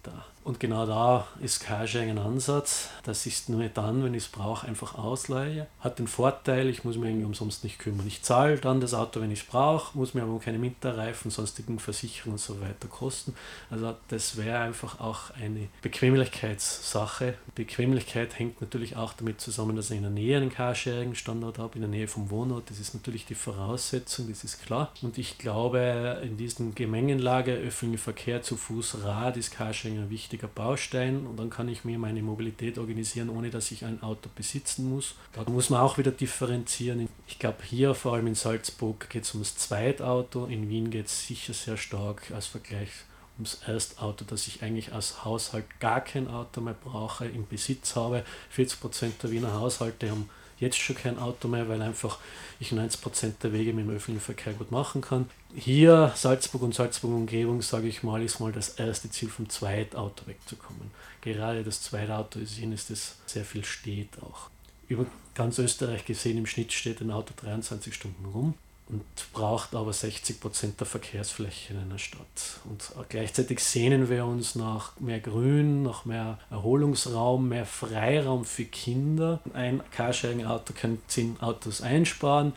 Und 0.43 0.59
genau 0.59 0.87
da 0.87 1.27
ist 1.39 1.59
Carsharing 1.59 2.09
ein 2.09 2.17
Ansatz, 2.17 2.89
dass 3.03 3.27
ich 3.27 3.35
es 3.35 3.49
nur 3.49 3.63
dann, 3.69 4.03
wenn 4.03 4.15
ich 4.15 4.23
es 4.23 4.29
brauche, 4.29 4.67
einfach 4.67 4.95
ausleihe. 4.95 5.67
Hat 5.79 5.99
den 5.99 6.07
Vorteil, 6.07 6.67
ich 6.67 6.83
muss 6.83 6.97
mich 6.97 7.09
irgendwie 7.09 7.25
umsonst 7.25 7.63
nicht 7.63 7.77
kümmern. 7.77 8.07
Ich 8.07 8.23
zahle 8.23 8.57
dann 8.57 8.81
das 8.81 8.95
Auto, 8.95 9.21
wenn 9.21 9.29
ich 9.29 9.41
es 9.41 9.45
brauche, 9.45 9.95
muss 9.95 10.15
mir 10.15 10.23
aber 10.23 10.39
keine 10.39 10.59
Winterreifen, 10.59 11.29
sonstigen 11.29 11.77
Versicherungen 11.77 12.33
und 12.33 12.39
so 12.39 12.59
weiter 12.59 12.87
kosten. 12.89 13.35
Also 13.69 13.95
das 14.07 14.35
wäre 14.35 14.59
einfach 14.59 14.99
auch 14.99 15.29
eine 15.39 15.67
Bequemlichkeitssache. 15.83 17.35
Bequemlichkeit 17.71 18.37
hängt 18.37 18.59
natürlich 18.59 18.97
auch 18.97 19.13
damit 19.13 19.39
zusammen, 19.39 19.77
dass 19.77 19.91
ich 19.91 19.95
in 19.95 20.03
der 20.03 20.11
Nähe 20.11 20.35
einen 20.35 20.49
Carsharing-Standort 20.49 21.57
habe, 21.57 21.75
in 21.75 21.81
der 21.81 21.89
Nähe 21.89 22.09
vom 22.09 22.29
Wohnort. 22.29 22.69
Das 22.69 22.81
ist 22.81 22.93
natürlich 22.93 23.25
die 23.25 23.33
Voraussetzung, 23.33 24.27
das 24.27 24.43
ist 24.43 24.61
klar. 24.65 24.91
Und 25.01 25.17
ich 25.17 25.37
glaube, 25.37 26.21
in 26.21 26.35
diesen 26.35 26.75
Gemengenlage, 26.75 27.53
öffentlicher 27.53 28.03
Verkehr 28.03 28.41
zu 28.41 28.57
Fuß, 28.57 29.03
Rad, 29.05 29.37
ist 29.37 29.51
Carsharing 29.51 29.99
ein 29.99 30.09
wichtiger 30.09 30.49
Baustein. 30.49 31.25
Und 31.25 31.39
dann 31.39 31.49
kann 31.49 31.69
ich 31.69 31.85
mir 31.85 31.97
meine 31.97 32.21
Mobilität 32.21 32.77
organisieren, 32.77 33.29
ohne 33.29 33.49
dass 33.49 33.71
ich 33.71 33.85
ein 33.85 34.03
Auto 34.03 34.29
besitzen 34.35 34.89
muss. 34.89 35.15
Da 35.31 35.49
muss 35.49 35.69
man 35.69 35.79
auch 35.79 35.97
wieder 35.97 36.11
differenzieren. 36.11 37.07
Ich 37.25 37.39
glaube, 37.39 37.59
hier, 37.63 37.95
vor 37.95 38.15
allem 38.15 38.27
in 38.27 38.35
Salzburg, 38.35 39.09
geht 39.09 39.23
es 39.23 39.33
ums 39.33 39.55
Zweitauto. 39.55 40.45
In 40.47 40.67
Wien 40.67 40.89
geht 40.89 41.05
es 41.05 41.25
sicher 41.25 41.53
sehr 41.53 41.77
stark 41.77 42.31
als 42.31 42.47
Vergleich 42.47 42.89
ums 43.37 43.59
Erstauto, 43.65 44.25
dass 44.25 44.47
ich 44.47 44.61
eigentlich 44.63 44.93
als 44.93 45.25
Haushalt 45.25 45.65
gar 45.79 46.01
kein 46.01 46.27
Auto 46.27 46.61
mehr 46.61 46.75
brauche, 46.75 47.25
im 47.25 47.47
Besitz 47.47 47.95
habe. 47.95 48.23
40% 48.55 49.11
der 49.23 49.31
Wiener 49.31 49.53
Haushalte 49.53 50.11
haben 50.11 50.29
jetzt 50.59 50.77
schon 50.77 50.95
kein 50.95 51.17
Auto 51.17 51.47
mehr, 51.47 51.67
weil 51.67 51.81
einfach 51.81 52.19
ich 52.59 52.71
90% 52.71 53.33
der 53.41 53.51
Wege 53.51 53.73
mit 53.73 53.85
dem 53.85 53.95
öffentlichen 53.95 54.23
Verkehr 54.23 54.53
gut 54.53 54.71
machen 54.71 55.01
kann. 55.01 55.29
Hier, 55.55 56.13
Salzburg 56.15 56.61
und 56.61 56.75
Salzburg 56.75 57.11
Umgebung, 57.11 57.61
sage 57.61 57.87
ich 57.87 58.03
mal, 58.03 58.21
ist 58.21 58.39
mal 58.39 58.51
das 58.51 58.69
erste 58.69 59.09
Ziel 59.09 59.29
vom 59.29 59.49
Zweitauto 59.49 60.27
wegzukommen. 60.27 60.91
Gerade 61.21 61.63
das 61.63 61.81
Zweitauto 61.81 62.39
ist 62.39 62.57
jenes, 62.57 62.87
das 62.87 63.15
sehr 63.25 63.43
viel 63.43 63.65
steht 63.65 64.21
auch. 64.21 64.49
Über 64.87 65.05
ganz 65.33 65.57
Österreich 65.57 66.05
gesehen, 66.05 66.37
im 66.37 66.45
Schnitt 66.45 66.71
steht 66.71 67.01
ein 67.01 67.11
Auto 67.11 67.33
23 67.35 67.93
Stunden 67.93 68.25
rum 68.25 68.53
und 68.87 69.03
braucht 69.33 69.73
aber 69.73 69.93
60 69.93 70.39
Prozent 70.39 70.79
der 70.79 70.87
Verkehrsfläche 70.87 71.73
in 71.73 71.79
einer 71.79 71.97
Stadt. 71.97 72.59
Und 72.65 72.91
gleichzeitig 73.09 73.59
sehnen 73.59 74.09
wir 74.09 74.25
uns 74.25 74.55
nach 74.55 74.99
mehr 74.99 75.19
Grün, 75.19 75.83
nach 75.83 76.05
mehr 76.05 76.39
Erholungsraum, 76.49 77.47
mehr 77.47 77.65
Freiraum 77.65 78.43
für 78.43 78.65
Kinder. 78.65 79.39
Ein 79.53 79.81
Carsharing-Auto 79.91 80.73
kann 80.73 80.99
10 81.07 81.39
Autos 81.39 81.81
einsparen 81.81 82.53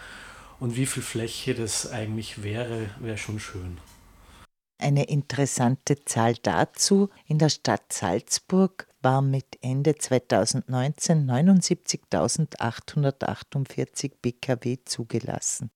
und 0.59 0.77
wie 0.77 0.87
viel 0.87 1.03
Fläche 1.03 1.55
das 1.55 1.91
eigentlich 1.91 2.43
wäre, 2.43 2.91
wäre 2.99 3.19
schon 3.19 3.39
schön. 3.39 3.79
Eine 4.79 5.05
interessante 5.05 6.05
Zahl 6.05 6.35
dazu, 6.43 7.09
in 7.27 7.39
der 7.39 7.49
Stadt 7.49 7.93
Salzburg 7.93 8.89
war 9.01 9.23
mit 9.23 9.57
Ende 9.61 9.95
2019 9.95 11.31
79.848 11.31 14.11
Pkw 14.21 14.79
zugelassen. 14.85 15.71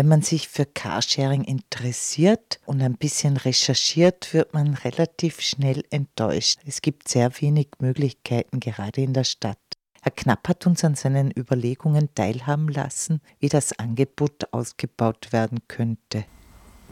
Wenn 0.00 0.08
man 0.08 0.22
sich 0.22 0.48
für 0.48 0.64
Carsharing 0.64 1.44
interessiert 1.44 2.58
und 2.64 2.80
ein 2.80 2.96
bisschen 2.96 3.36
recherchiert, 3.36 4.32
wird 4.32 4.54
man 4.54 4.72
relativ 4.72 5.42
schnell 5.42 5.84
enttäuscht. 5.90 6.58
Es 6.64 6.80
gibt 6.80 7.06
sehr 7.06 7.30
wenig 7.42 7.68
Möglichkeiten, 7.80 8.60
gerade 8.60 9.02
in 9.02 9.12
der 9.12 9.24
Stadt. 9.24 9.58
Herr 10.00 10.12
Knapp 10.12 10.48
hat 10.48 10.66
uns 10.66 10.82
an 10.84 10.94
seinen 10.94 11.30
Überlegungen 11.36 12.08
teilhaben 12.14 12.68
lassen, 12.68 13.20
wie 13.40 13.50
das 13.50 13.78
Angebot 13.78 14.50
ausgebaut 14.52 15.34
werden 15.34 15.58
könnte. 15.68 16.24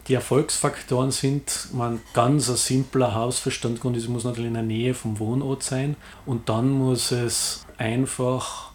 Die 0.07 0.13
Erfolgsfaktoren 0.13 1.09
sind 1.09 1.69
man 1.73 2.01
ganz 2.13 2.47
ein 2.47 2.57
simpler 2.57 3.15
Hausverstand 3.15 3.83
und 3.85 3.97
es 3.97 4.07
muss 4.07 4.23
natürlich 4.23 4.49
in 4.49 4.53
der 4.53 4.61
Nähe 4.61 4.93
vom 4.93 5.17
Wohnort 5.17 5.63
sein 5.63 5.95
und 6.27 6.47
dann 6.47 6.69
muss 6.69 7.11
es 7.11 7.65
einfach 7.79 8.68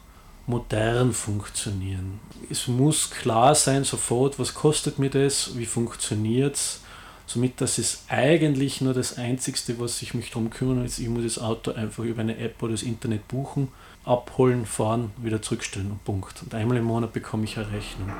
modern 0.46 1.12
funktionieren. 1.12 2.20
Es 2.50 2.68
muss 2.68 3.10
klar 3.10 3.54
sein 3.54 3.84
sofort, 3.84 4.38
was 4.38 4.54
kostet 4.54 4.98
mir 4.98 5.10
das, 5.10 5.56
wie 5.56 5.66
funktioniert 5.66 6.56
es, 6.56 6.80
somit 7.26 7.60
das 7.60 7.78
ist 7.78 8.04
eigentlich 8.08 8.80
nur 8.80 8.94
das 8.94 9.16
Einzigste, 9.16 9.78
was 9.78 10.02
ich 10.02 10.14
mich 10.14 10.30
darum 10.30 10.50
kümmern 10.50 10.82
muss. 10.82 10.98
Ich 10.98 11.08
muss 11.08 11.24
das 11.24 11.38
Auto 11.38 11.72
einfach 11.72 12.04
über 12.04 12.20
eine 12.20 12.36
App 12.38 12.62
oder 12.62 12.72
das 12.72 12.82
Internet 12.82 13.26
buchen, 13.28 13.68
abholen, 14.04 14.66
fahren, 14.66 15.12
wieder 15.16 15.40
zurückstellen 15.40 15.90
und 15.90 16.04
Punkt. 16.04 16.42
Und 16.42 16.54
einmal 16.54 16.76
im 16.76 16.84
Monat 16.84 17.12
bekomme 17.12 17.44
ich 17.44 17.56
eine 17.56 17.72
Rechnung. 17.72 18.12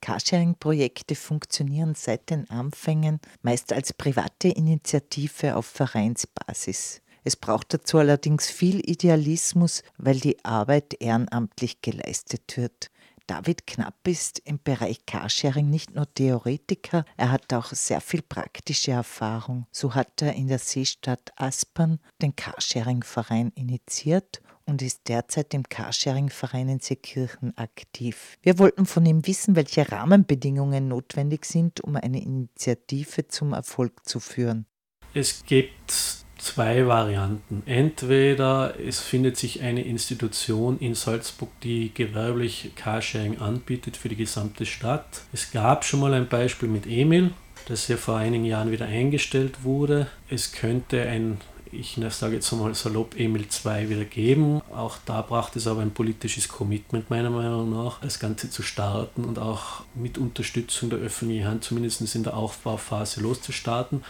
Carsharing-Projekte 0.00 1.14
funktionieren 1.14 1.94
seit 1.94 2.28
den 2.28 2.48
Anfängen 2.50 3.20
meist 3.40 3.72
als 3.72 3.94
private 3.94 4.48
Initiative 4.48 5.56
auf 5.56 5.64
Vereinsbasis. 5.64 7.00
Es 7.24 7.36
braucht 7.36 7.72
dazu 7.72 7.98
allerdings 7.98 8.48
viel 8.48 8.78
Idealismus, 8.88 9.82
weil 9.96 10.20
die 10.20 10.44
Arbeit 10.44 10.94
ehrenamtlich 11.00 11.80
geleistet 11.80 12.56
wird. 12.56 12.90
David 13.26 13.66
Knapp 13.66 14.06
ist 14.06 14.40
im 14.44 14.60
Bereich 14.62 15.06
Carsharing 15.06 15.70
nicht 15.70 15.94
nur 15.94 16.12
Theoretiker, 16.12 17.06
er 17.16 17.30
hat 17.30 17.54
auch 17.54 17.72
sehr 17.72 18.02
viel 18.02 18.20
praktische 18.20 18.92
Erfahrung. 18.92 19.66
So 19.72 19.94
hat 19.94 20.20
er 20.20 20.34
in 20.34 20.48
der 20.48 20.58
Seestadt 20.58 21.32
Aspern 21.36 22.00
den 22.20 22.36
Carsharing-Verein 22.36 23.50
initiiert 23.54 24.42
und 24.66 24.82
ist 24.82 25.08
derzeit 25.08 25.54
im 25.54 25.62
Carsharing-Verein 25.62 26.68
in 26.68 26.80
Seekirchen 26.80 27.56
aktiv. 27.56 28.36
Wir 28.42 28.58
wollten 28.58 28.84
von 28.84 29.06
ihm 29.06 29.26
wissen, 29.26 29.56
welche 29.56 29.90
Rahmenbedingungen 29.90 30.88
notwendig 30.88 31.46
sind, 31.46 31.80
um 31.80 31.96
eine 31.96 32.22
Initiative 32.22 33.28
zum 33.28 33.54
Erfolg 33.54 34.06
zu 34.06 34.20
führen. 34.20 34.66
Es 35.14 35.44
gibt 35.46 36.23
zwei 36.44 36.86
Varianten. 36.86 37.62
Entweder 37.66 38.74
es 38.78 39.00
findet 39.00 39.36
sich 39.36 39.62
eine 39.62 39.82
Institution 39.82 40.78
in 40.78 40.94
Salzburg, 40.94 41.48
die 41.62 41.90
gewerblich 41.94 42.72
Carsharing 42.76 43.38
anbietet 43.38 43.96
für 43.96 44.08
die 44.08 44.16
gesamte 44.16 44.66
Stadt. 44.66 45.22
Es 45.32 45.50
gab 45.52 45.84
schon 45.84 46.00
mal 46.00 46.12
ein 46.12 46.28
Beispiel 46.28 46.68
mit 46.68 46.86
Emil, 46.86 47.32
das 47.66 47.88
ja 47.88 47.96
vor 47.96 48.18
einigen 48.18 48.44
Jahren 48.44 48.70
wieder 48.70 48.86
eingestellt 48.86 49.64
wurde. 49.64 50.06
Es 50.28 50.52
könnte 50.52 51.02
ein 51.02 51.38
ich 51.76 51.98
sage 52.10 52.36
jetzt 52.36 52.52
mal 52.52 52.74
salopp 52.74 53.18
Emil 53.18 53.48
2 53.48 53.88
wieder 53.88 54.04
geben. 54.04 54.62
Auch 54.74 54.96
da 55.04 55.22
braucht 55.22 55.56
es 55.56 55.66
aber 55.66 55.82
ein 55.82 55.92
politisches 55.92 56.48
Commitment 56.48 57.10
meiner 57.10 57.30
Meinung 57.30 57.70
nach, 57.70 58.00
das 58.00 58.20
Ganze 58.20 58.50
zu 58.50 58.62
starten 58.62 59.24
und 59.24 59.38
auch 59.38 59.82
mit 59.94 60.18
Unterstützung 60.18 60.90
der 60.90 61.00
öffentlichen 61.00 61.46
Hand 61.46 61.64
zumindest 61.64 62.14
in 62.14 62.22
der 62.22 62.36
Aufbauphase 62.36 63.20
loszustarten. 63.20 64.04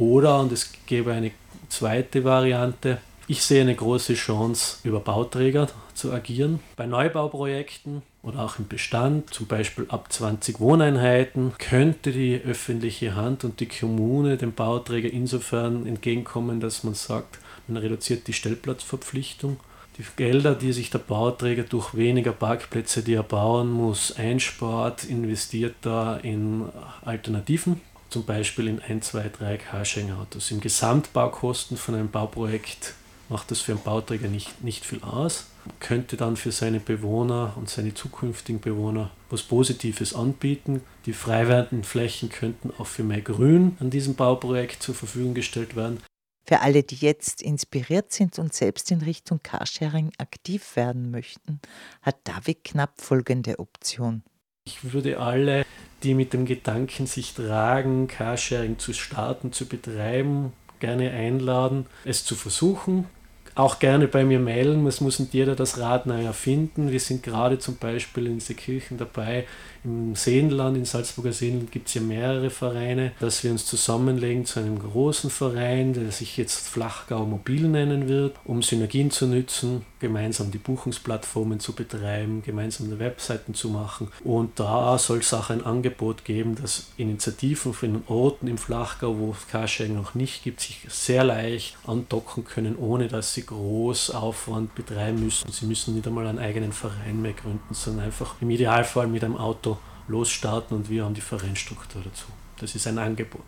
Oder, 0.00 0.40
und 0.40 0.50
es 0.50 0.72
gäbe 0.86 1.12
eine 1.12 1.30
zweite 1.68 2.24
Variante, 2.24 2.98
ich 3.28 3.42
sehe 3.42 3.60
eine 3.60 3.74
große 3.74 4.14
Chance, 4.14 4.78
über 4.82 4.98
Bauträger 4.98 5.68
zu 5.94 6.10
agieren. 6.10 6.58
Bei 6.74 6.86
Neubauprojekten 6.86 8.00
oder 8.22 8.40
auch 8.40 8.58
im 8.58 8.66
Bestand, 8.66 9.32
zum 9.32 9.46
Beispiel 9.46 9.84
ab 9.88 10.10
20 10.10 10.58
Wohneinheiten, 10.58 11.52
könnte 11.58 12.12
die 12.12 12.40
öffentliche 12.42 13.14
Hand 13.14 13.44
und 13.44 13.60
die 13.60 13.68
Kommune 13.68 14.38
dem 14.38 14.54
Bauträger 14.54 15.10
insofern 15.10 15.86
entgegenkommen, 15.86 16.60
dass 16.60 16.82
man 16.82 16.94
sagt, 16.94 17.38
man 17.68 17.76
reduziert 17.76 18.26
die 18.26 18.32
Stellplatzverpflichtung. 18.32 19.60
Die 19.98 20.04
Gelder, 20.16 20.54
die 20.54 20.72
sich 20.72 20.88
der 20.88 20.98
Bauträger 20.98 21.64
durch 21.64 21.94
weniger 21.94 22.32
Parkplätze, 22.32 23.02
die 23.02 23.14
er 23.14 23.22
bauen 23.22 23.70
muss, 23.70 24.16
einspart, 24.16 25.04
investiert 25.04 25.74
da 25.82 26.16
in 26.16 26.64
Alternativen 27.04 27.82
zum 28.10 28.24
Beispiel 28.24 28.68
in 28.68 28.80
1, 28.80 29.06
2, 29.08 29.28
3 29.28 29.56
Carsharing-Autos. 29.56 30.50
Im 30.50 30.60
Gesamtbaukosten 30.60 31.76
von 31.76 31.94
einem 31.94 32.10
Bauprojekt 32.10 32.94
macht 33.28 33.50
das 33.50 33.60
für 33.60 33.72
einen 33.72 33.82
Bauträger 33.82 34.28
nicht, 34.28 34.62
nicht 34.62 34.84
viel 34.84 35.02
aus, 35.02 35.46
könnte 35.78 36.16
dann 36.16 36.36
für 36.36 36.52
seine 36.52 36.80
Bewohner 36.80 37.54
und 37.56 37.70
seine 37.70 37.94
zukünftigen 37.94 38.60
Bewohner 38.60 39.10
was 39.30 39.42
Positives 39.42 40.14
anbieten. 40.14 40.82
Die 41.06 41.12
frei 41.12 41.48
werdenden 41.48 41.84
Flächen 41.84 42.28
könnten 42.28 42.72
auch 42.78 42.86
für 42.86 43.04
mehr 43.04 43.20
Grün 43.20 43.76
an 43.80 43.90
diesem 43.90 44.16
Bauprojekt 44.16 44.82
zur 44.82 44.94
Verfügung 44.94 45.34
gestellt 45.34 45.76
werden. 45.76 46.02
Für 46.44 46.60
alle, 46.62 46.82
die 46.82 46.96
jetzt 46.96 47.42
inspiriert 47.42 48.12
sind 48.12 48.40
und 48.40 48.52
selbst 48.52 48.90
in 48.90 49.02
Richtung 49.02 49.40
Carsharing 49.42 50.10
aktiv 50.18 50.74
werden 50.74 51.12
möchten, 51.12 51.60
hat 52.02 52.16
David 52.24 52.64
Knapp 52.64 53.00
folgende 53.00 53.60
Option. 53.60 54.24
Ich 54.64 54.92
würde 54.92 55.20
alle, 55.20 55.64
die 56.02 56.14
mit 56.14 56.32
dem 56.32 56.46
Gedanken 56.46 57.06
sich 57.06 57.34
tragen, 57.34 58.08
Carsharing 58.08 58.78
zu 58.78 58.92
starten, 58.92 59.52
zu 59.52 59.66
betreiben, 59.66 60.52
gerne 60.78 61.10
einladen, 61.10 61.86
es 62.04 62.24
zu 62.24 62.34
versuchen. 62.34 63.06
Auch 63.54 63.80
gerne 63.80 64.06
bei 64.06 64.24
mir 64.24 64.38
melden. 64.38 64.86
Es 64.86 65.00
muss 65.00 65.18
nicht 65.18 65.34
jeder 65.34 65.56
das 65.56 65.78
Rad 65.78 66.06
neu 66.06 66.22
erfinden. 66.22 66.92
Wir 66.92 67.00
sind 67.00 67.22
gerade 67.22 67.58
zum 67.58 67.76
Beispiel 67.76 68.26
in 68.26 68.40
Seekirchen 68.40 68.96
dabei. 68.96 69.44
Im 69.82 70.14
Seenland, 70.14 70.76
in 70.76 70.84
Salzburger 70.84 71.32
Seenland 71.32 71.72
gibt 71.72 71.88
es 71.88 71.94
ja 71.94 72.02
mehrere 72.02 72.50
Vereine, 72.50 73.12
dass 73.18 73.42
wir 73.42 73.50
uns 73.50 73.64
zusammenlegen 73.64 74.44
zu 74.44 74.60
einem 74.60 74.78
großen 74.78 75.30
Verein, 75.30 75.94
der 75.94 76.10
sich 76.12 76.36
jetzt 76.36 76.68
Flachgau 76.68 77.24
Mobil 77.24 77.68
nennen 77.68 78.08
wird, 78.08 78.36
um 78.44 78.62
Synergien 78.62 79.10
zu 79.10 79.26
nützen 79.26 79.86
gemeinsam 80.00 80.50
die 80.50 80.58
Buchungsplattformen 80.58 81.60
zu 81.60 81.74
betreiben, 81.74 82.42
gemeinsam 82.42 82.90
die 82.90 82.98
Webseiten 82.98 83.54
zu 83.54 83.68
machen. 83.68 84.08
Und 84.24 84.58
da 84.58 84.98
soll 84.98 85.18
es 85.18 85.32
auch 85.32 85.50
ein 85.50 85.64
Angebot 85.64 86.24
geben, 86.24 86.56
dass 86.56 86.90
Initiativen 86.96 87.72
von 87.72 88.02
Orten 88.08 88.48
im 88.48 88.58
Flachgau, 88.58 89.18
wo 89.18 89.30
es 89.32 89.46
Carsharing 89.48 89.94
noch 89.94 90.14
nicht 90.14 90.42
gibt, 90.42 90.60
sich 90.60 90.80
sehr 90.88 91.22
leicht 91.22 91.76
andocken 91.86 92.44
können, 92.44 92.76
ohne 92.76 93.08
dass 93.08 93.34
sie 93.34 93.46
groß 93.46 94.10
Aufwand 94.10 94.74
betreiben 94.74 95.22
müssen. 95.22 95.52
Sie 95.52 95.66
müssen 95.66 95.94
nicht 95.94 96.06
einmal 96.06 96.26
einen 96.26 96.38
eigenen 96.38 96.72
Verein 96.72 97.20
mehr 97.22 97.34
gründen, 97.34 97.74
sondern 97.74 98.06
einfach 98.06 98.36
im 98.40 98.50
Idealfall 98.50 99.06
mit 99.06 99.22
einem 99.22 99.36
Auto 99.36 99.69
losstarten 100.10 100.76
und 100.76 100.90
wir 100.90 101.04
haben 101.04 101.14
die 101.14 101.20
Vereinstruktur 101.20 102.02
dazu. 102.02 102.26
Das 102.58 102.74
ist 102.74 102.86
ein 102.86 102.98
Angebot. 102.98 103.44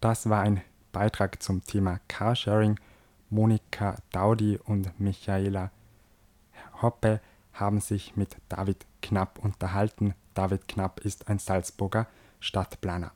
Das 0.00 0.28
war 0.28 0.40
ein 0.42 0.60
Beitrag 0.90 1.42
zum 1.42 1.64
Thema 1.64 2.00
Carsharing. 2.08 2.78
Monika 3.30 3.96
Daudi 4.10 4.58
und 4.62 5.00
Michaela 5.00 5.70
Hoppe 6.82 7.20
haben 7.54 7.80
sich 7.80 8.16
mit 8.16 8.36
David 8.48 8.84
Knapp 9.00 9.38
unterhalten. 9.38 10.14
David 10.34 10.68
Knapp 10.68 11.00
ist 11.00 11.28
ein 11.28 11.38
Salzburger 11.38 12.08
Stadtplaner. 12.40 13.12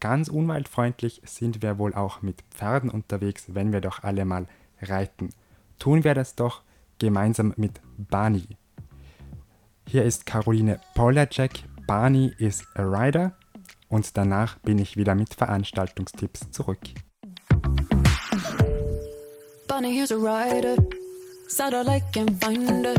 Ganz 0.00 0.28
umweltfreundlich 0.28 1.20
sind 1.24 1.60
wir 1.60 1.78
wohl 1.78 1.92
auch 1.92 2.22
mit 2.22 2.42
Pferden 2.52 2.88
unterwegs, 2.88 3.46
wenn 3.48 3.72
wir 3.72 3.80
doch 3.80 4.02
alle 4.04 4.24
mal 4.24 4.46
reiten. 4.80 5.30
Tun 5.78 6.04
wir 6.04 6.14
das 6.14 6.36
doch 6.36 6.62
gemeinsam 6.98 7.52
mit 7.56 7.80
Bani. 7.96 8.56
Hier 9.90 10.04
ist 10.04 10.26
Caroline 10.26 10.78
Polacek. 10.94 11.62
Bani 11.86 12.34
is 12.36 12.62
a 12.74 12.82
Rider. 12.82 13.32
Und 13.88 14.18
danach 14.18 14.58
bin 14.58 14.78
ich 14.78 14.98
wieder 14.98 15.14
mit 15.14 15.32
Veranstaltungstipps 15.32 16.50
zurück. 16.50 16.80
Bunny, 19.66 19.94
here's 19.94 20.12
a 20.12 20.16
rider. 20.16 20.76
Saddle 21.48 21.84
like 21.84 22.14
and 22.18 22.38
finder. 22.44 22.96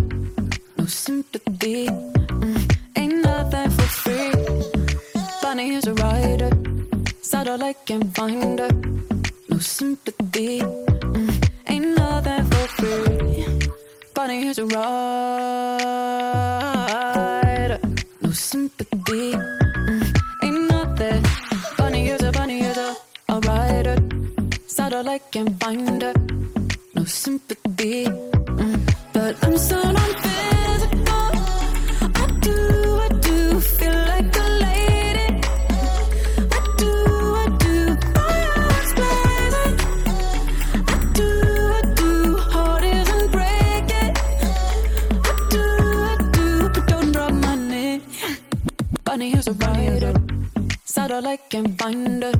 No 0.78 0.88
sympathy. 0.88 1.86
Mm, 1.86 2.67
ain't 2.95 3.23
nothing 3.23 3.69
for 3.69 3.84
free. 3.84 4.32
Bunny, 5.43 5.69
here's 5.69 5.86
a 5.86 5.93
rider. 5.93 6.49
Saddle 7.21 7.60
like 7.60 7.88
and 7.91 8.12
finder. 8.15 8.69
No 9.47 9.60
sympathy. 9.60 10.62
Mm, 10.62 11.49
ain't 11.67 11.95
nothing 11.95 12.45
for 12.45 12.67
free. 12.82 13.45
Bunny, 14.15 14.41
here's 14.41 14.58
a 14.58 14.65
rider. 14.65 16.79
Like 25.32 25.46
and 25.48 25.60
finder 25.62 26.13
no 26.96 27.04
sympathy. 27.06 28.06
Mm, 28.06 28.96
but 29.13 29.36
I'm 29.44 29.58
so 29.60 29.76
non-physical. 29.80 31.32
I 32.02 32.26
do, 32.42 33.00
I 33.06 33.10
do 33.22 33.60
feel 33.60 33.94
like 33.94 34.36
a 34.36 34.48
lady. 34.65 35.30
I 36.58 36.60
do, 36.82 36.94
I 37.44 37.48
do 37.60 37.76
fireworks 38.15 38.94
blazing. 38.98 39.76
I 40.88 40.98
do, 41.13 41.30
I 41.78 41.82
do 42.02 42.38
heart 42.38 42.84
isn't 42.84 43.32
breaking. 43.32 44.13
I 45.30 45.34
do, 45.54 45.63
I 46.12 46.15
do, 46.34 46.70
but 46.70 46.88
don't 46.88 47.12
drop 47.12 47.34
my 47.34 47.56
name. 47.56 48.02
Bunny, 49.04 49.30
here's 49.30 49.48
a 49.48 49.54
rider. 49.54 50.13
Saddle 50.86 51.22
like 51.22 51.54
and 51.54 51.78
finder. 51.78 52.32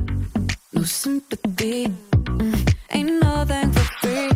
No 0.72 0.82
sympathy. 0.82 1.86
Mm, 1.86 2.69
ain't 2.92 3.20
nothing 3.20 3.72
for 3.72 3.86
free. 4.00 4.30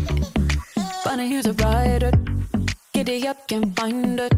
Bunny, 1.05 1.29
here's 1.29 1.47
a 1.47 1.53
rider. 1.55 2.13
Giddy 2.93 3.27
up, 3.29 3.47
can't 3.49 3.75
find 3.79 4.21
it. 4.21 4.35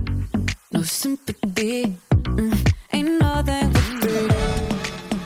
No 0.72 0.82
sympathy. 0.82 1.96
Mm, 2.10 2.72
ain't 2.92 3.20
nothing 3.20 3.70
for 3.72 3.84
free. 4.00 4.28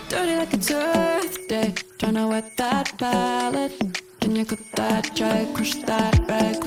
Dirty 0.09 0.37
like 0.37 0.55
it's 0.55 0.71
Earth 0.71 1.49
Day. 1.49 1.75
Tryna 1.99 2.29
wet 2.29 2.57
that 2.57 2.97
palette. 2.99 4.03
Can 4.21 4.37
you 4.37 4.45
cut 4.45 4.61
that 4.75 5.15
dry, 5.15 5.47
crush 5.55 5.75
that 5.85 6.19
rag, 6.29 6.65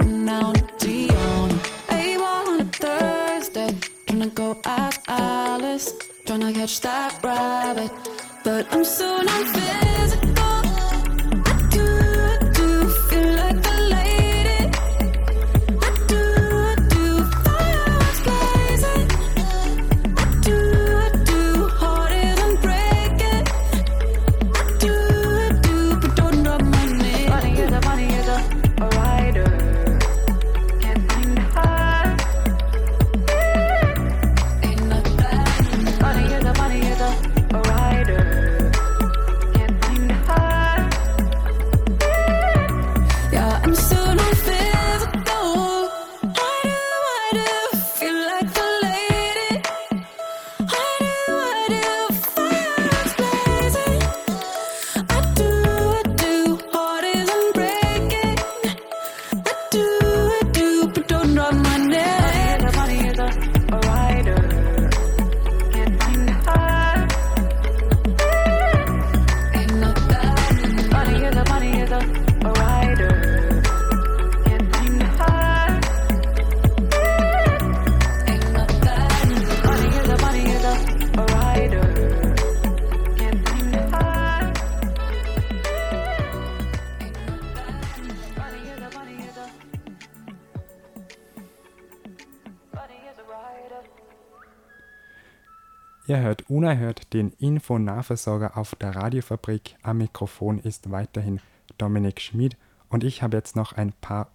Ihr 96.13 96.21
hört 96.21 96.47
unerhört 96.47 97.11
den 97.15 97.31
Info-Nahversorger 97.39 98.55
auf 98.55 98.75
der 98.75 98.95
Radiofabrik. 98.95 99.77
Am 99.81 99.97
Mikrofon 99.97 100.59
ist 100.59 100.91
weiterhin 100.91 101.41
Dominik 101.79 102.21
Schmid. 102.21 102.55
Und 102.87 103.03
ich 103.03 103.23
habe 103.23 103.35
jetzt 103.35 103.55
noch 103.55 103.73
ein 103.73 103.93
paar 103.93 104.29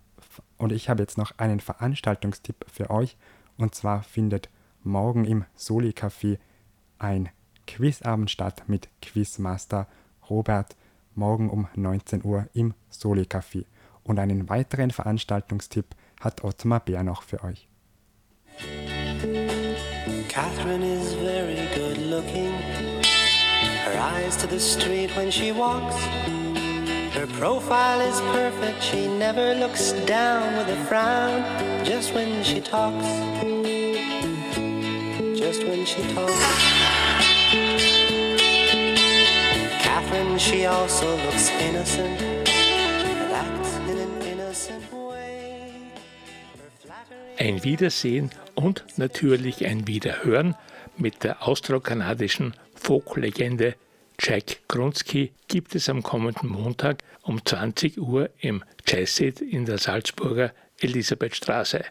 und 0.57 0.73
ich 0.73 0.89
habe 0.89 1.03
jetzt 1.03 1.17
noch 1.19 1.39
einen 1.39 1.61
Veranstaltungstipp 1.61 2.67
für 2.67 2.91
euch. 2.91 3.17
Und 3.59 3.77
zwar 3.77 4.03
findet 4.03 4.51
morgen 4.83 5.25
im 5.25 5.45
Soli 5.55 5.91
Café 5.91 6.39
ein 6.99 7.29
Quizabend 7.69 8.29
statt 8.29 8.65
mit 8.67 8.89
Quizmaster 9.01 9.87
Robert. 10.29 10.75
Morgen 11.15 11.49
um 11.49 11.69
19 11.77 12.25
Uhr 12.25 12.49
im 12.55 12.75
Soli 12.91 13.23
Café. 13.23 13.67
Und 14.03 14.19
einen 14.19 14.49
weiteren 14.49 14.91
Veranstaltungstipp 14.91 15.95
hat 16.21 16.43
Ottmar 16.43 16.81
Bär 16.81 17.05
noch 17.05 17.23
für 17.23 17.45
euch. 17.45 17.69
Catherine 20.29 20.83
is 20.83 21.15
very 21.15 21.38
looking. 22.19 22.53
Her 23.87 23.97
eyes 24.15 24.37
to 24.39 24.47
the 24.49 24.59
street 24.59 25.11
when 25.17 25.31
she 25.31 25.53
walks. 25.53 25.97
Her 27.17 27.29
profile 27.39 28.01
is 28.01 28.21
perfect. 28.39 28.83
She 28.83 29.07
never 29.07 29.55
looks 29.55 29.93
down 30.17 30.57
with 30.59 30.69
a 30.69 30.81
frown. 30.87 31.39
Just 31.85 32.15
when 32.15 32.43
she 32.43 32.61
talks. 32.61 33.09
Just 35.43 35.63
when 35.69 35.85
she 35.87 36.03
talks. 36.15 36.45
Catherine, 39.85 40.39
she 40.39 40.67
also 40.67 41.09
looks 41.25 41.51
innocent. 41.69 42.19
Ein 47.39 47.63
Wiedersehen 47.63 48.31
und 48.57 48.85
natürlich 48.97 49.65
ein 49.65 49.87
Wiederhören 49.87 50.57
mit 50.99 51.25
der 51.25 51.47
austro-kanadischen 51.47 52.55
Folklegende 52.75 53.75
Jack 54.21 54.67
Grunski 54.69 55.33
gibt 55.47 55.75
es 55.75 55.89
am 55.89 56.03
kommenden 56.03 56.49
Montag 56.49 56.99
um 57.23 57.45
20 57.45 57.99
Uhr 57.99 58.31
im 58.41 58.65
Jazzit 58.87 59.41
in 59.41 59.65
der 59.65 59.79
Salzburger 59.79 60.53
Elisabethstraße. 60.81 61.85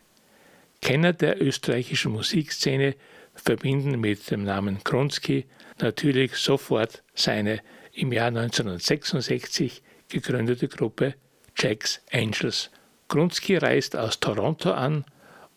Kenner 0.81 1.13
der 1.13 1.41
österreichischen 1.41 2.11
Musikszene 2.11 2.95
verbinden 3.33 3.99
mit 3.99 4.29
dem 4.29 4.43
Namen 4.43 4.83
Kronski 4.83 5.45
natürlich 5.79 6.35
sofort 6.35 7.03
seine 7.15 7.61
im 7.93 8.11
Jahr 8.11 8.27
1966 8.27 9.81
gegründete 10.09 10.67
Gruppe 10.67 11.15
Jack's 11.57 12.01
Angels. 12.11 12.69
Grunski 13.07 13.57
reist 13.57 13.95
aus 13.95 14.19
Toronto 14.19 14.71
an 14.71 15.05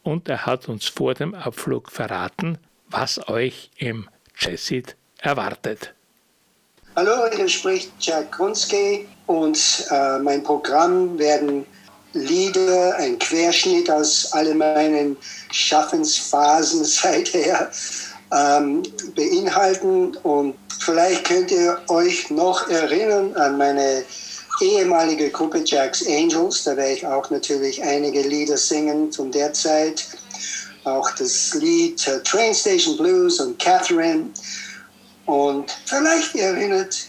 und 0.02 0.28
er 0.28 0.46
hat 0.46 0.68
uns 0.68 0.86
vor 0.86 1.14
dem 1.14 1.34
Abflug 1.34 1.90
verraten, 1.90 2.58
was 2.90 3.28
euch 3.28 3.70
im 3.78 4.08
Jazzit 4.38 4.96
erwartet. 5.18 5.94
Hallo, 6.96 7.30
hier 7.34 7.48
spricht 7.48 7.92
Jack 8.00 8.32
Grunski 8.32 9.06
und 9.26 9.86
äh, 9.90 10.18
mein 10.18 10.42
Programm 10.42 11.18
werden 11.18 11.64
Lieder, 12.12 12.96
ein 12.96 13.18
Querschnitt 13.20 13.88
aus 13.88 14.32
all 14.32 14.52
meinen 14.54 15.16
Schaffensphasen 15.52 16.84
seither 16.84 17.70
ähm, 18.32 18.82
beinhalten 19.14 20.16
und 20.24 20.56
vielleicht 20.80 21.24
könnt 21.24 21.52
ihr 21.52 21.80
euch 21.88 22.30
noch 22.30 22.68
erinnern 22.68 23.34
an 23.36 23.56
meine 23.56 24.04
ehemalige 24.60 25.30
Gruppe 25.30 25.62
Jack's 25.64 26.06
Angels. 26.06 26.64
Da 26.64 26.76
werde 26.76 26.92
ich 26.92 27.06
auch 27.06 27.30
natürlich 27.30 27.82
einige 27.82 28.22
Lieder 28.22 28.56
singen 28.56 29.12
von 29.12 29.30
der 29.30 29.52
Zeit. 29.52 30.06
Auch 30.84 31.10
das 31.12 31.54
Lied 31.54 32.06
äh, 32.06 32.22
Train 32.22 32.54
Station 32.54 32.96
Blues 32.96 33.40
und 33.40 33.58
Catherine. 33.58 34.30
Und 35.26 35.70
vielleicht 35.86 36.34
erinnert 36.34 37.08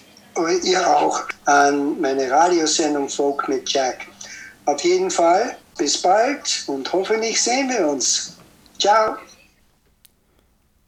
ihr 0.64 0.98
auch 0.98 1.24
an 1.46 2.00
meine 2.00 2.30
Radiosendung 2.30 3.10
Folk 3.10 3.48
mit 3.48 3.70
Jack. 3.70 4.08
Auf 4.66 4.82
jeden 4.84 5.10
Fall, 5.10 5.58
bis 5.78 6.02
bald 6.02 6.64
und 6.68 6.92
hoffentlich 6.94 7.42
sehen 7.42 7.70
wir 7.70 7.88
uns. 7.88 8.38
Ciao. 8.80 9.16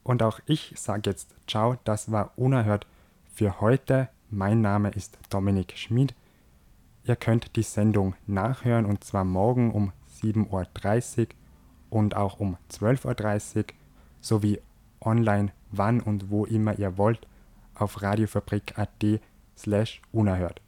Und 0.03 0.21
auch 0.21 0.39
ich 0.45 0.73
sage 0.75 1.09
jetzt 1.09 1.29
Ciao, 1.47 1.77
das 1.83 2.11
war 2.11 2.31
unerhört 2.35 2.85
für 3.33 3.59
heute. 3.61 4.09
Mein 4.29 4.61
Name 4.61 4.91
ist 4.91 5.17
Dominik 5.29 5.77
Schmid. 5.77 6.13
Ihr 7.05 7.15
könnt 7.15 7.55
die 7.55 7.63
Sendung 7.63 8.15
nachhören 8.27 8.85
und 8.85 9.03
zwar 9.03 9.25
morgen 9.25 9.71
um 9.71 9.91
7.30 10.21 11.19
Uhr 11.19 11.27
und 11.93 12.15
auch 12.15 12.39
um 12.39 12.57
12.30 12.71 13.57
Uhr 13.57 13.65
sowie 14.19 14.59
online, 14.99 15.51
wann 15.71 15.99
und 16.01 16.31
wo 16.31 16.45
immer 16.45 16.77
ihr 16.79 16.97
wollt, 16.97 17.27
auf 17.75 18.01
radiofabrik.at 18.01 19.21
slash 19.55 20.01
unerhört. 20.11 20.59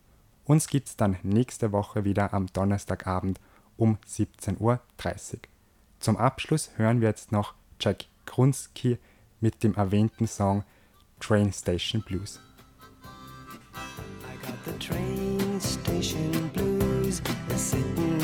Uns 0.46 0.68
gibt's 0.68 0.96
dann 0.96 1.18
nächste 1.24 1.72
Woche 1.72 2.06
wieder 2.06 2.34
am 2.34 2.46
Donnerstagabend 2.54 3.40
um 3.76 3.98
17.30 4.08 4.60
Uhr. 4.60 4.80
Zum 6.00 6.18
Abschluss 6.18 6.70
hören 6.78 7.02
wir 7.02 7.08
jetzt 7.08 7.32
noch 7.32 7.56
Jack 7.80 8.06
Grunski 8.28 9.00
mit 9.42 9.64
dem 9.64 9.74
erwähnten 9.74 10.28
Song 10.28 10.64
Train 11.20 11.52
Station 11.52 12.04
Blues. 12.04 12.40
the 14.66 14.74
train 14.74 15.60
station 15.60 16.50
blues. 16.50 17.22
Sitting 17.56 18.15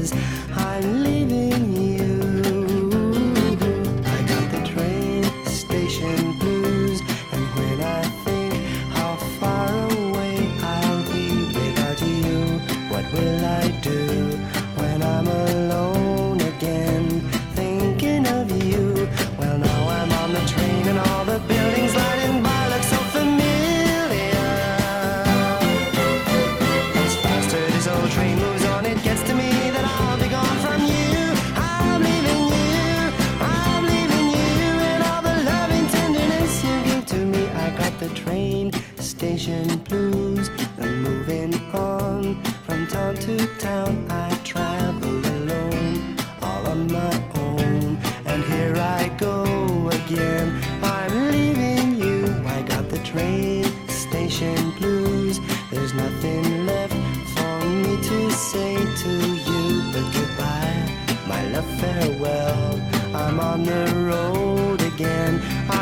was 0.00 0.39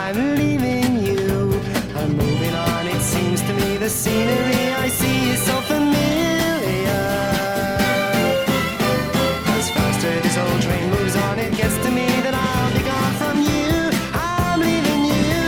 I'm 0.08 0.36
leaving 0.36 1.04
you. 1.04 1.60
I'm 1.94 2.16
moving 2.16 2.54
on. 2.54 2.86
It 2.86 3.02
seems 3.02 3.42
to 3.42 3.52
me 3.52 3.76
the 3.76 3.90
scenery 3.90 4.72
I 4.72 4.88
see 4.88 5.32
is 5.32 5.42
so 5.42 5.60
familiar. 5.60 7.04
As 9.54 9.68
faster 9.68 10.18
this 10.20 10.38
old 10.38 10.62
train 10.62 10.88
moves 10.92 11.14
on, 11.14 11.38
it 11.38 11.54
gets 11.54 11.76
to 11.84 11.90
me 11.90 12.06
that 12.24 12.32
I'll 12.32 12.72
be 12.72 12.82
gone 12.88 13.14
from 13.20 13.36
you. 13.52 13.90
I'm 14.14 14.60
leaving 14.60 15.04
you, 15.12 15.44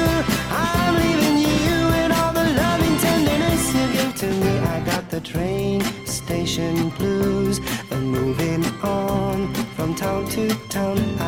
I'm 0.52 0.94
leaving 1.04 1.38
you, 1.38 1.76
and 2.02 2.12
all 2.12 2.34
the 2.34 2.44
loving 2.52 2.98
tenderness 2.98 3.64
you 3.74 3.86
give 3.94 4.14
to 4.16 4.26
me. 4.44 4.58
I 4.58 4.80
got 4.80 5.08
the 5.08 5.22
train 5.22 5.80
station 6.04 6.90
blues, 6.98 7.60
and 7.90 8.10
moving 8.10 8.66
on 8.82 9.54
from 9.74 9.94
town 9.94 10.28
to 10.36 10.50
town. 10.68 11.19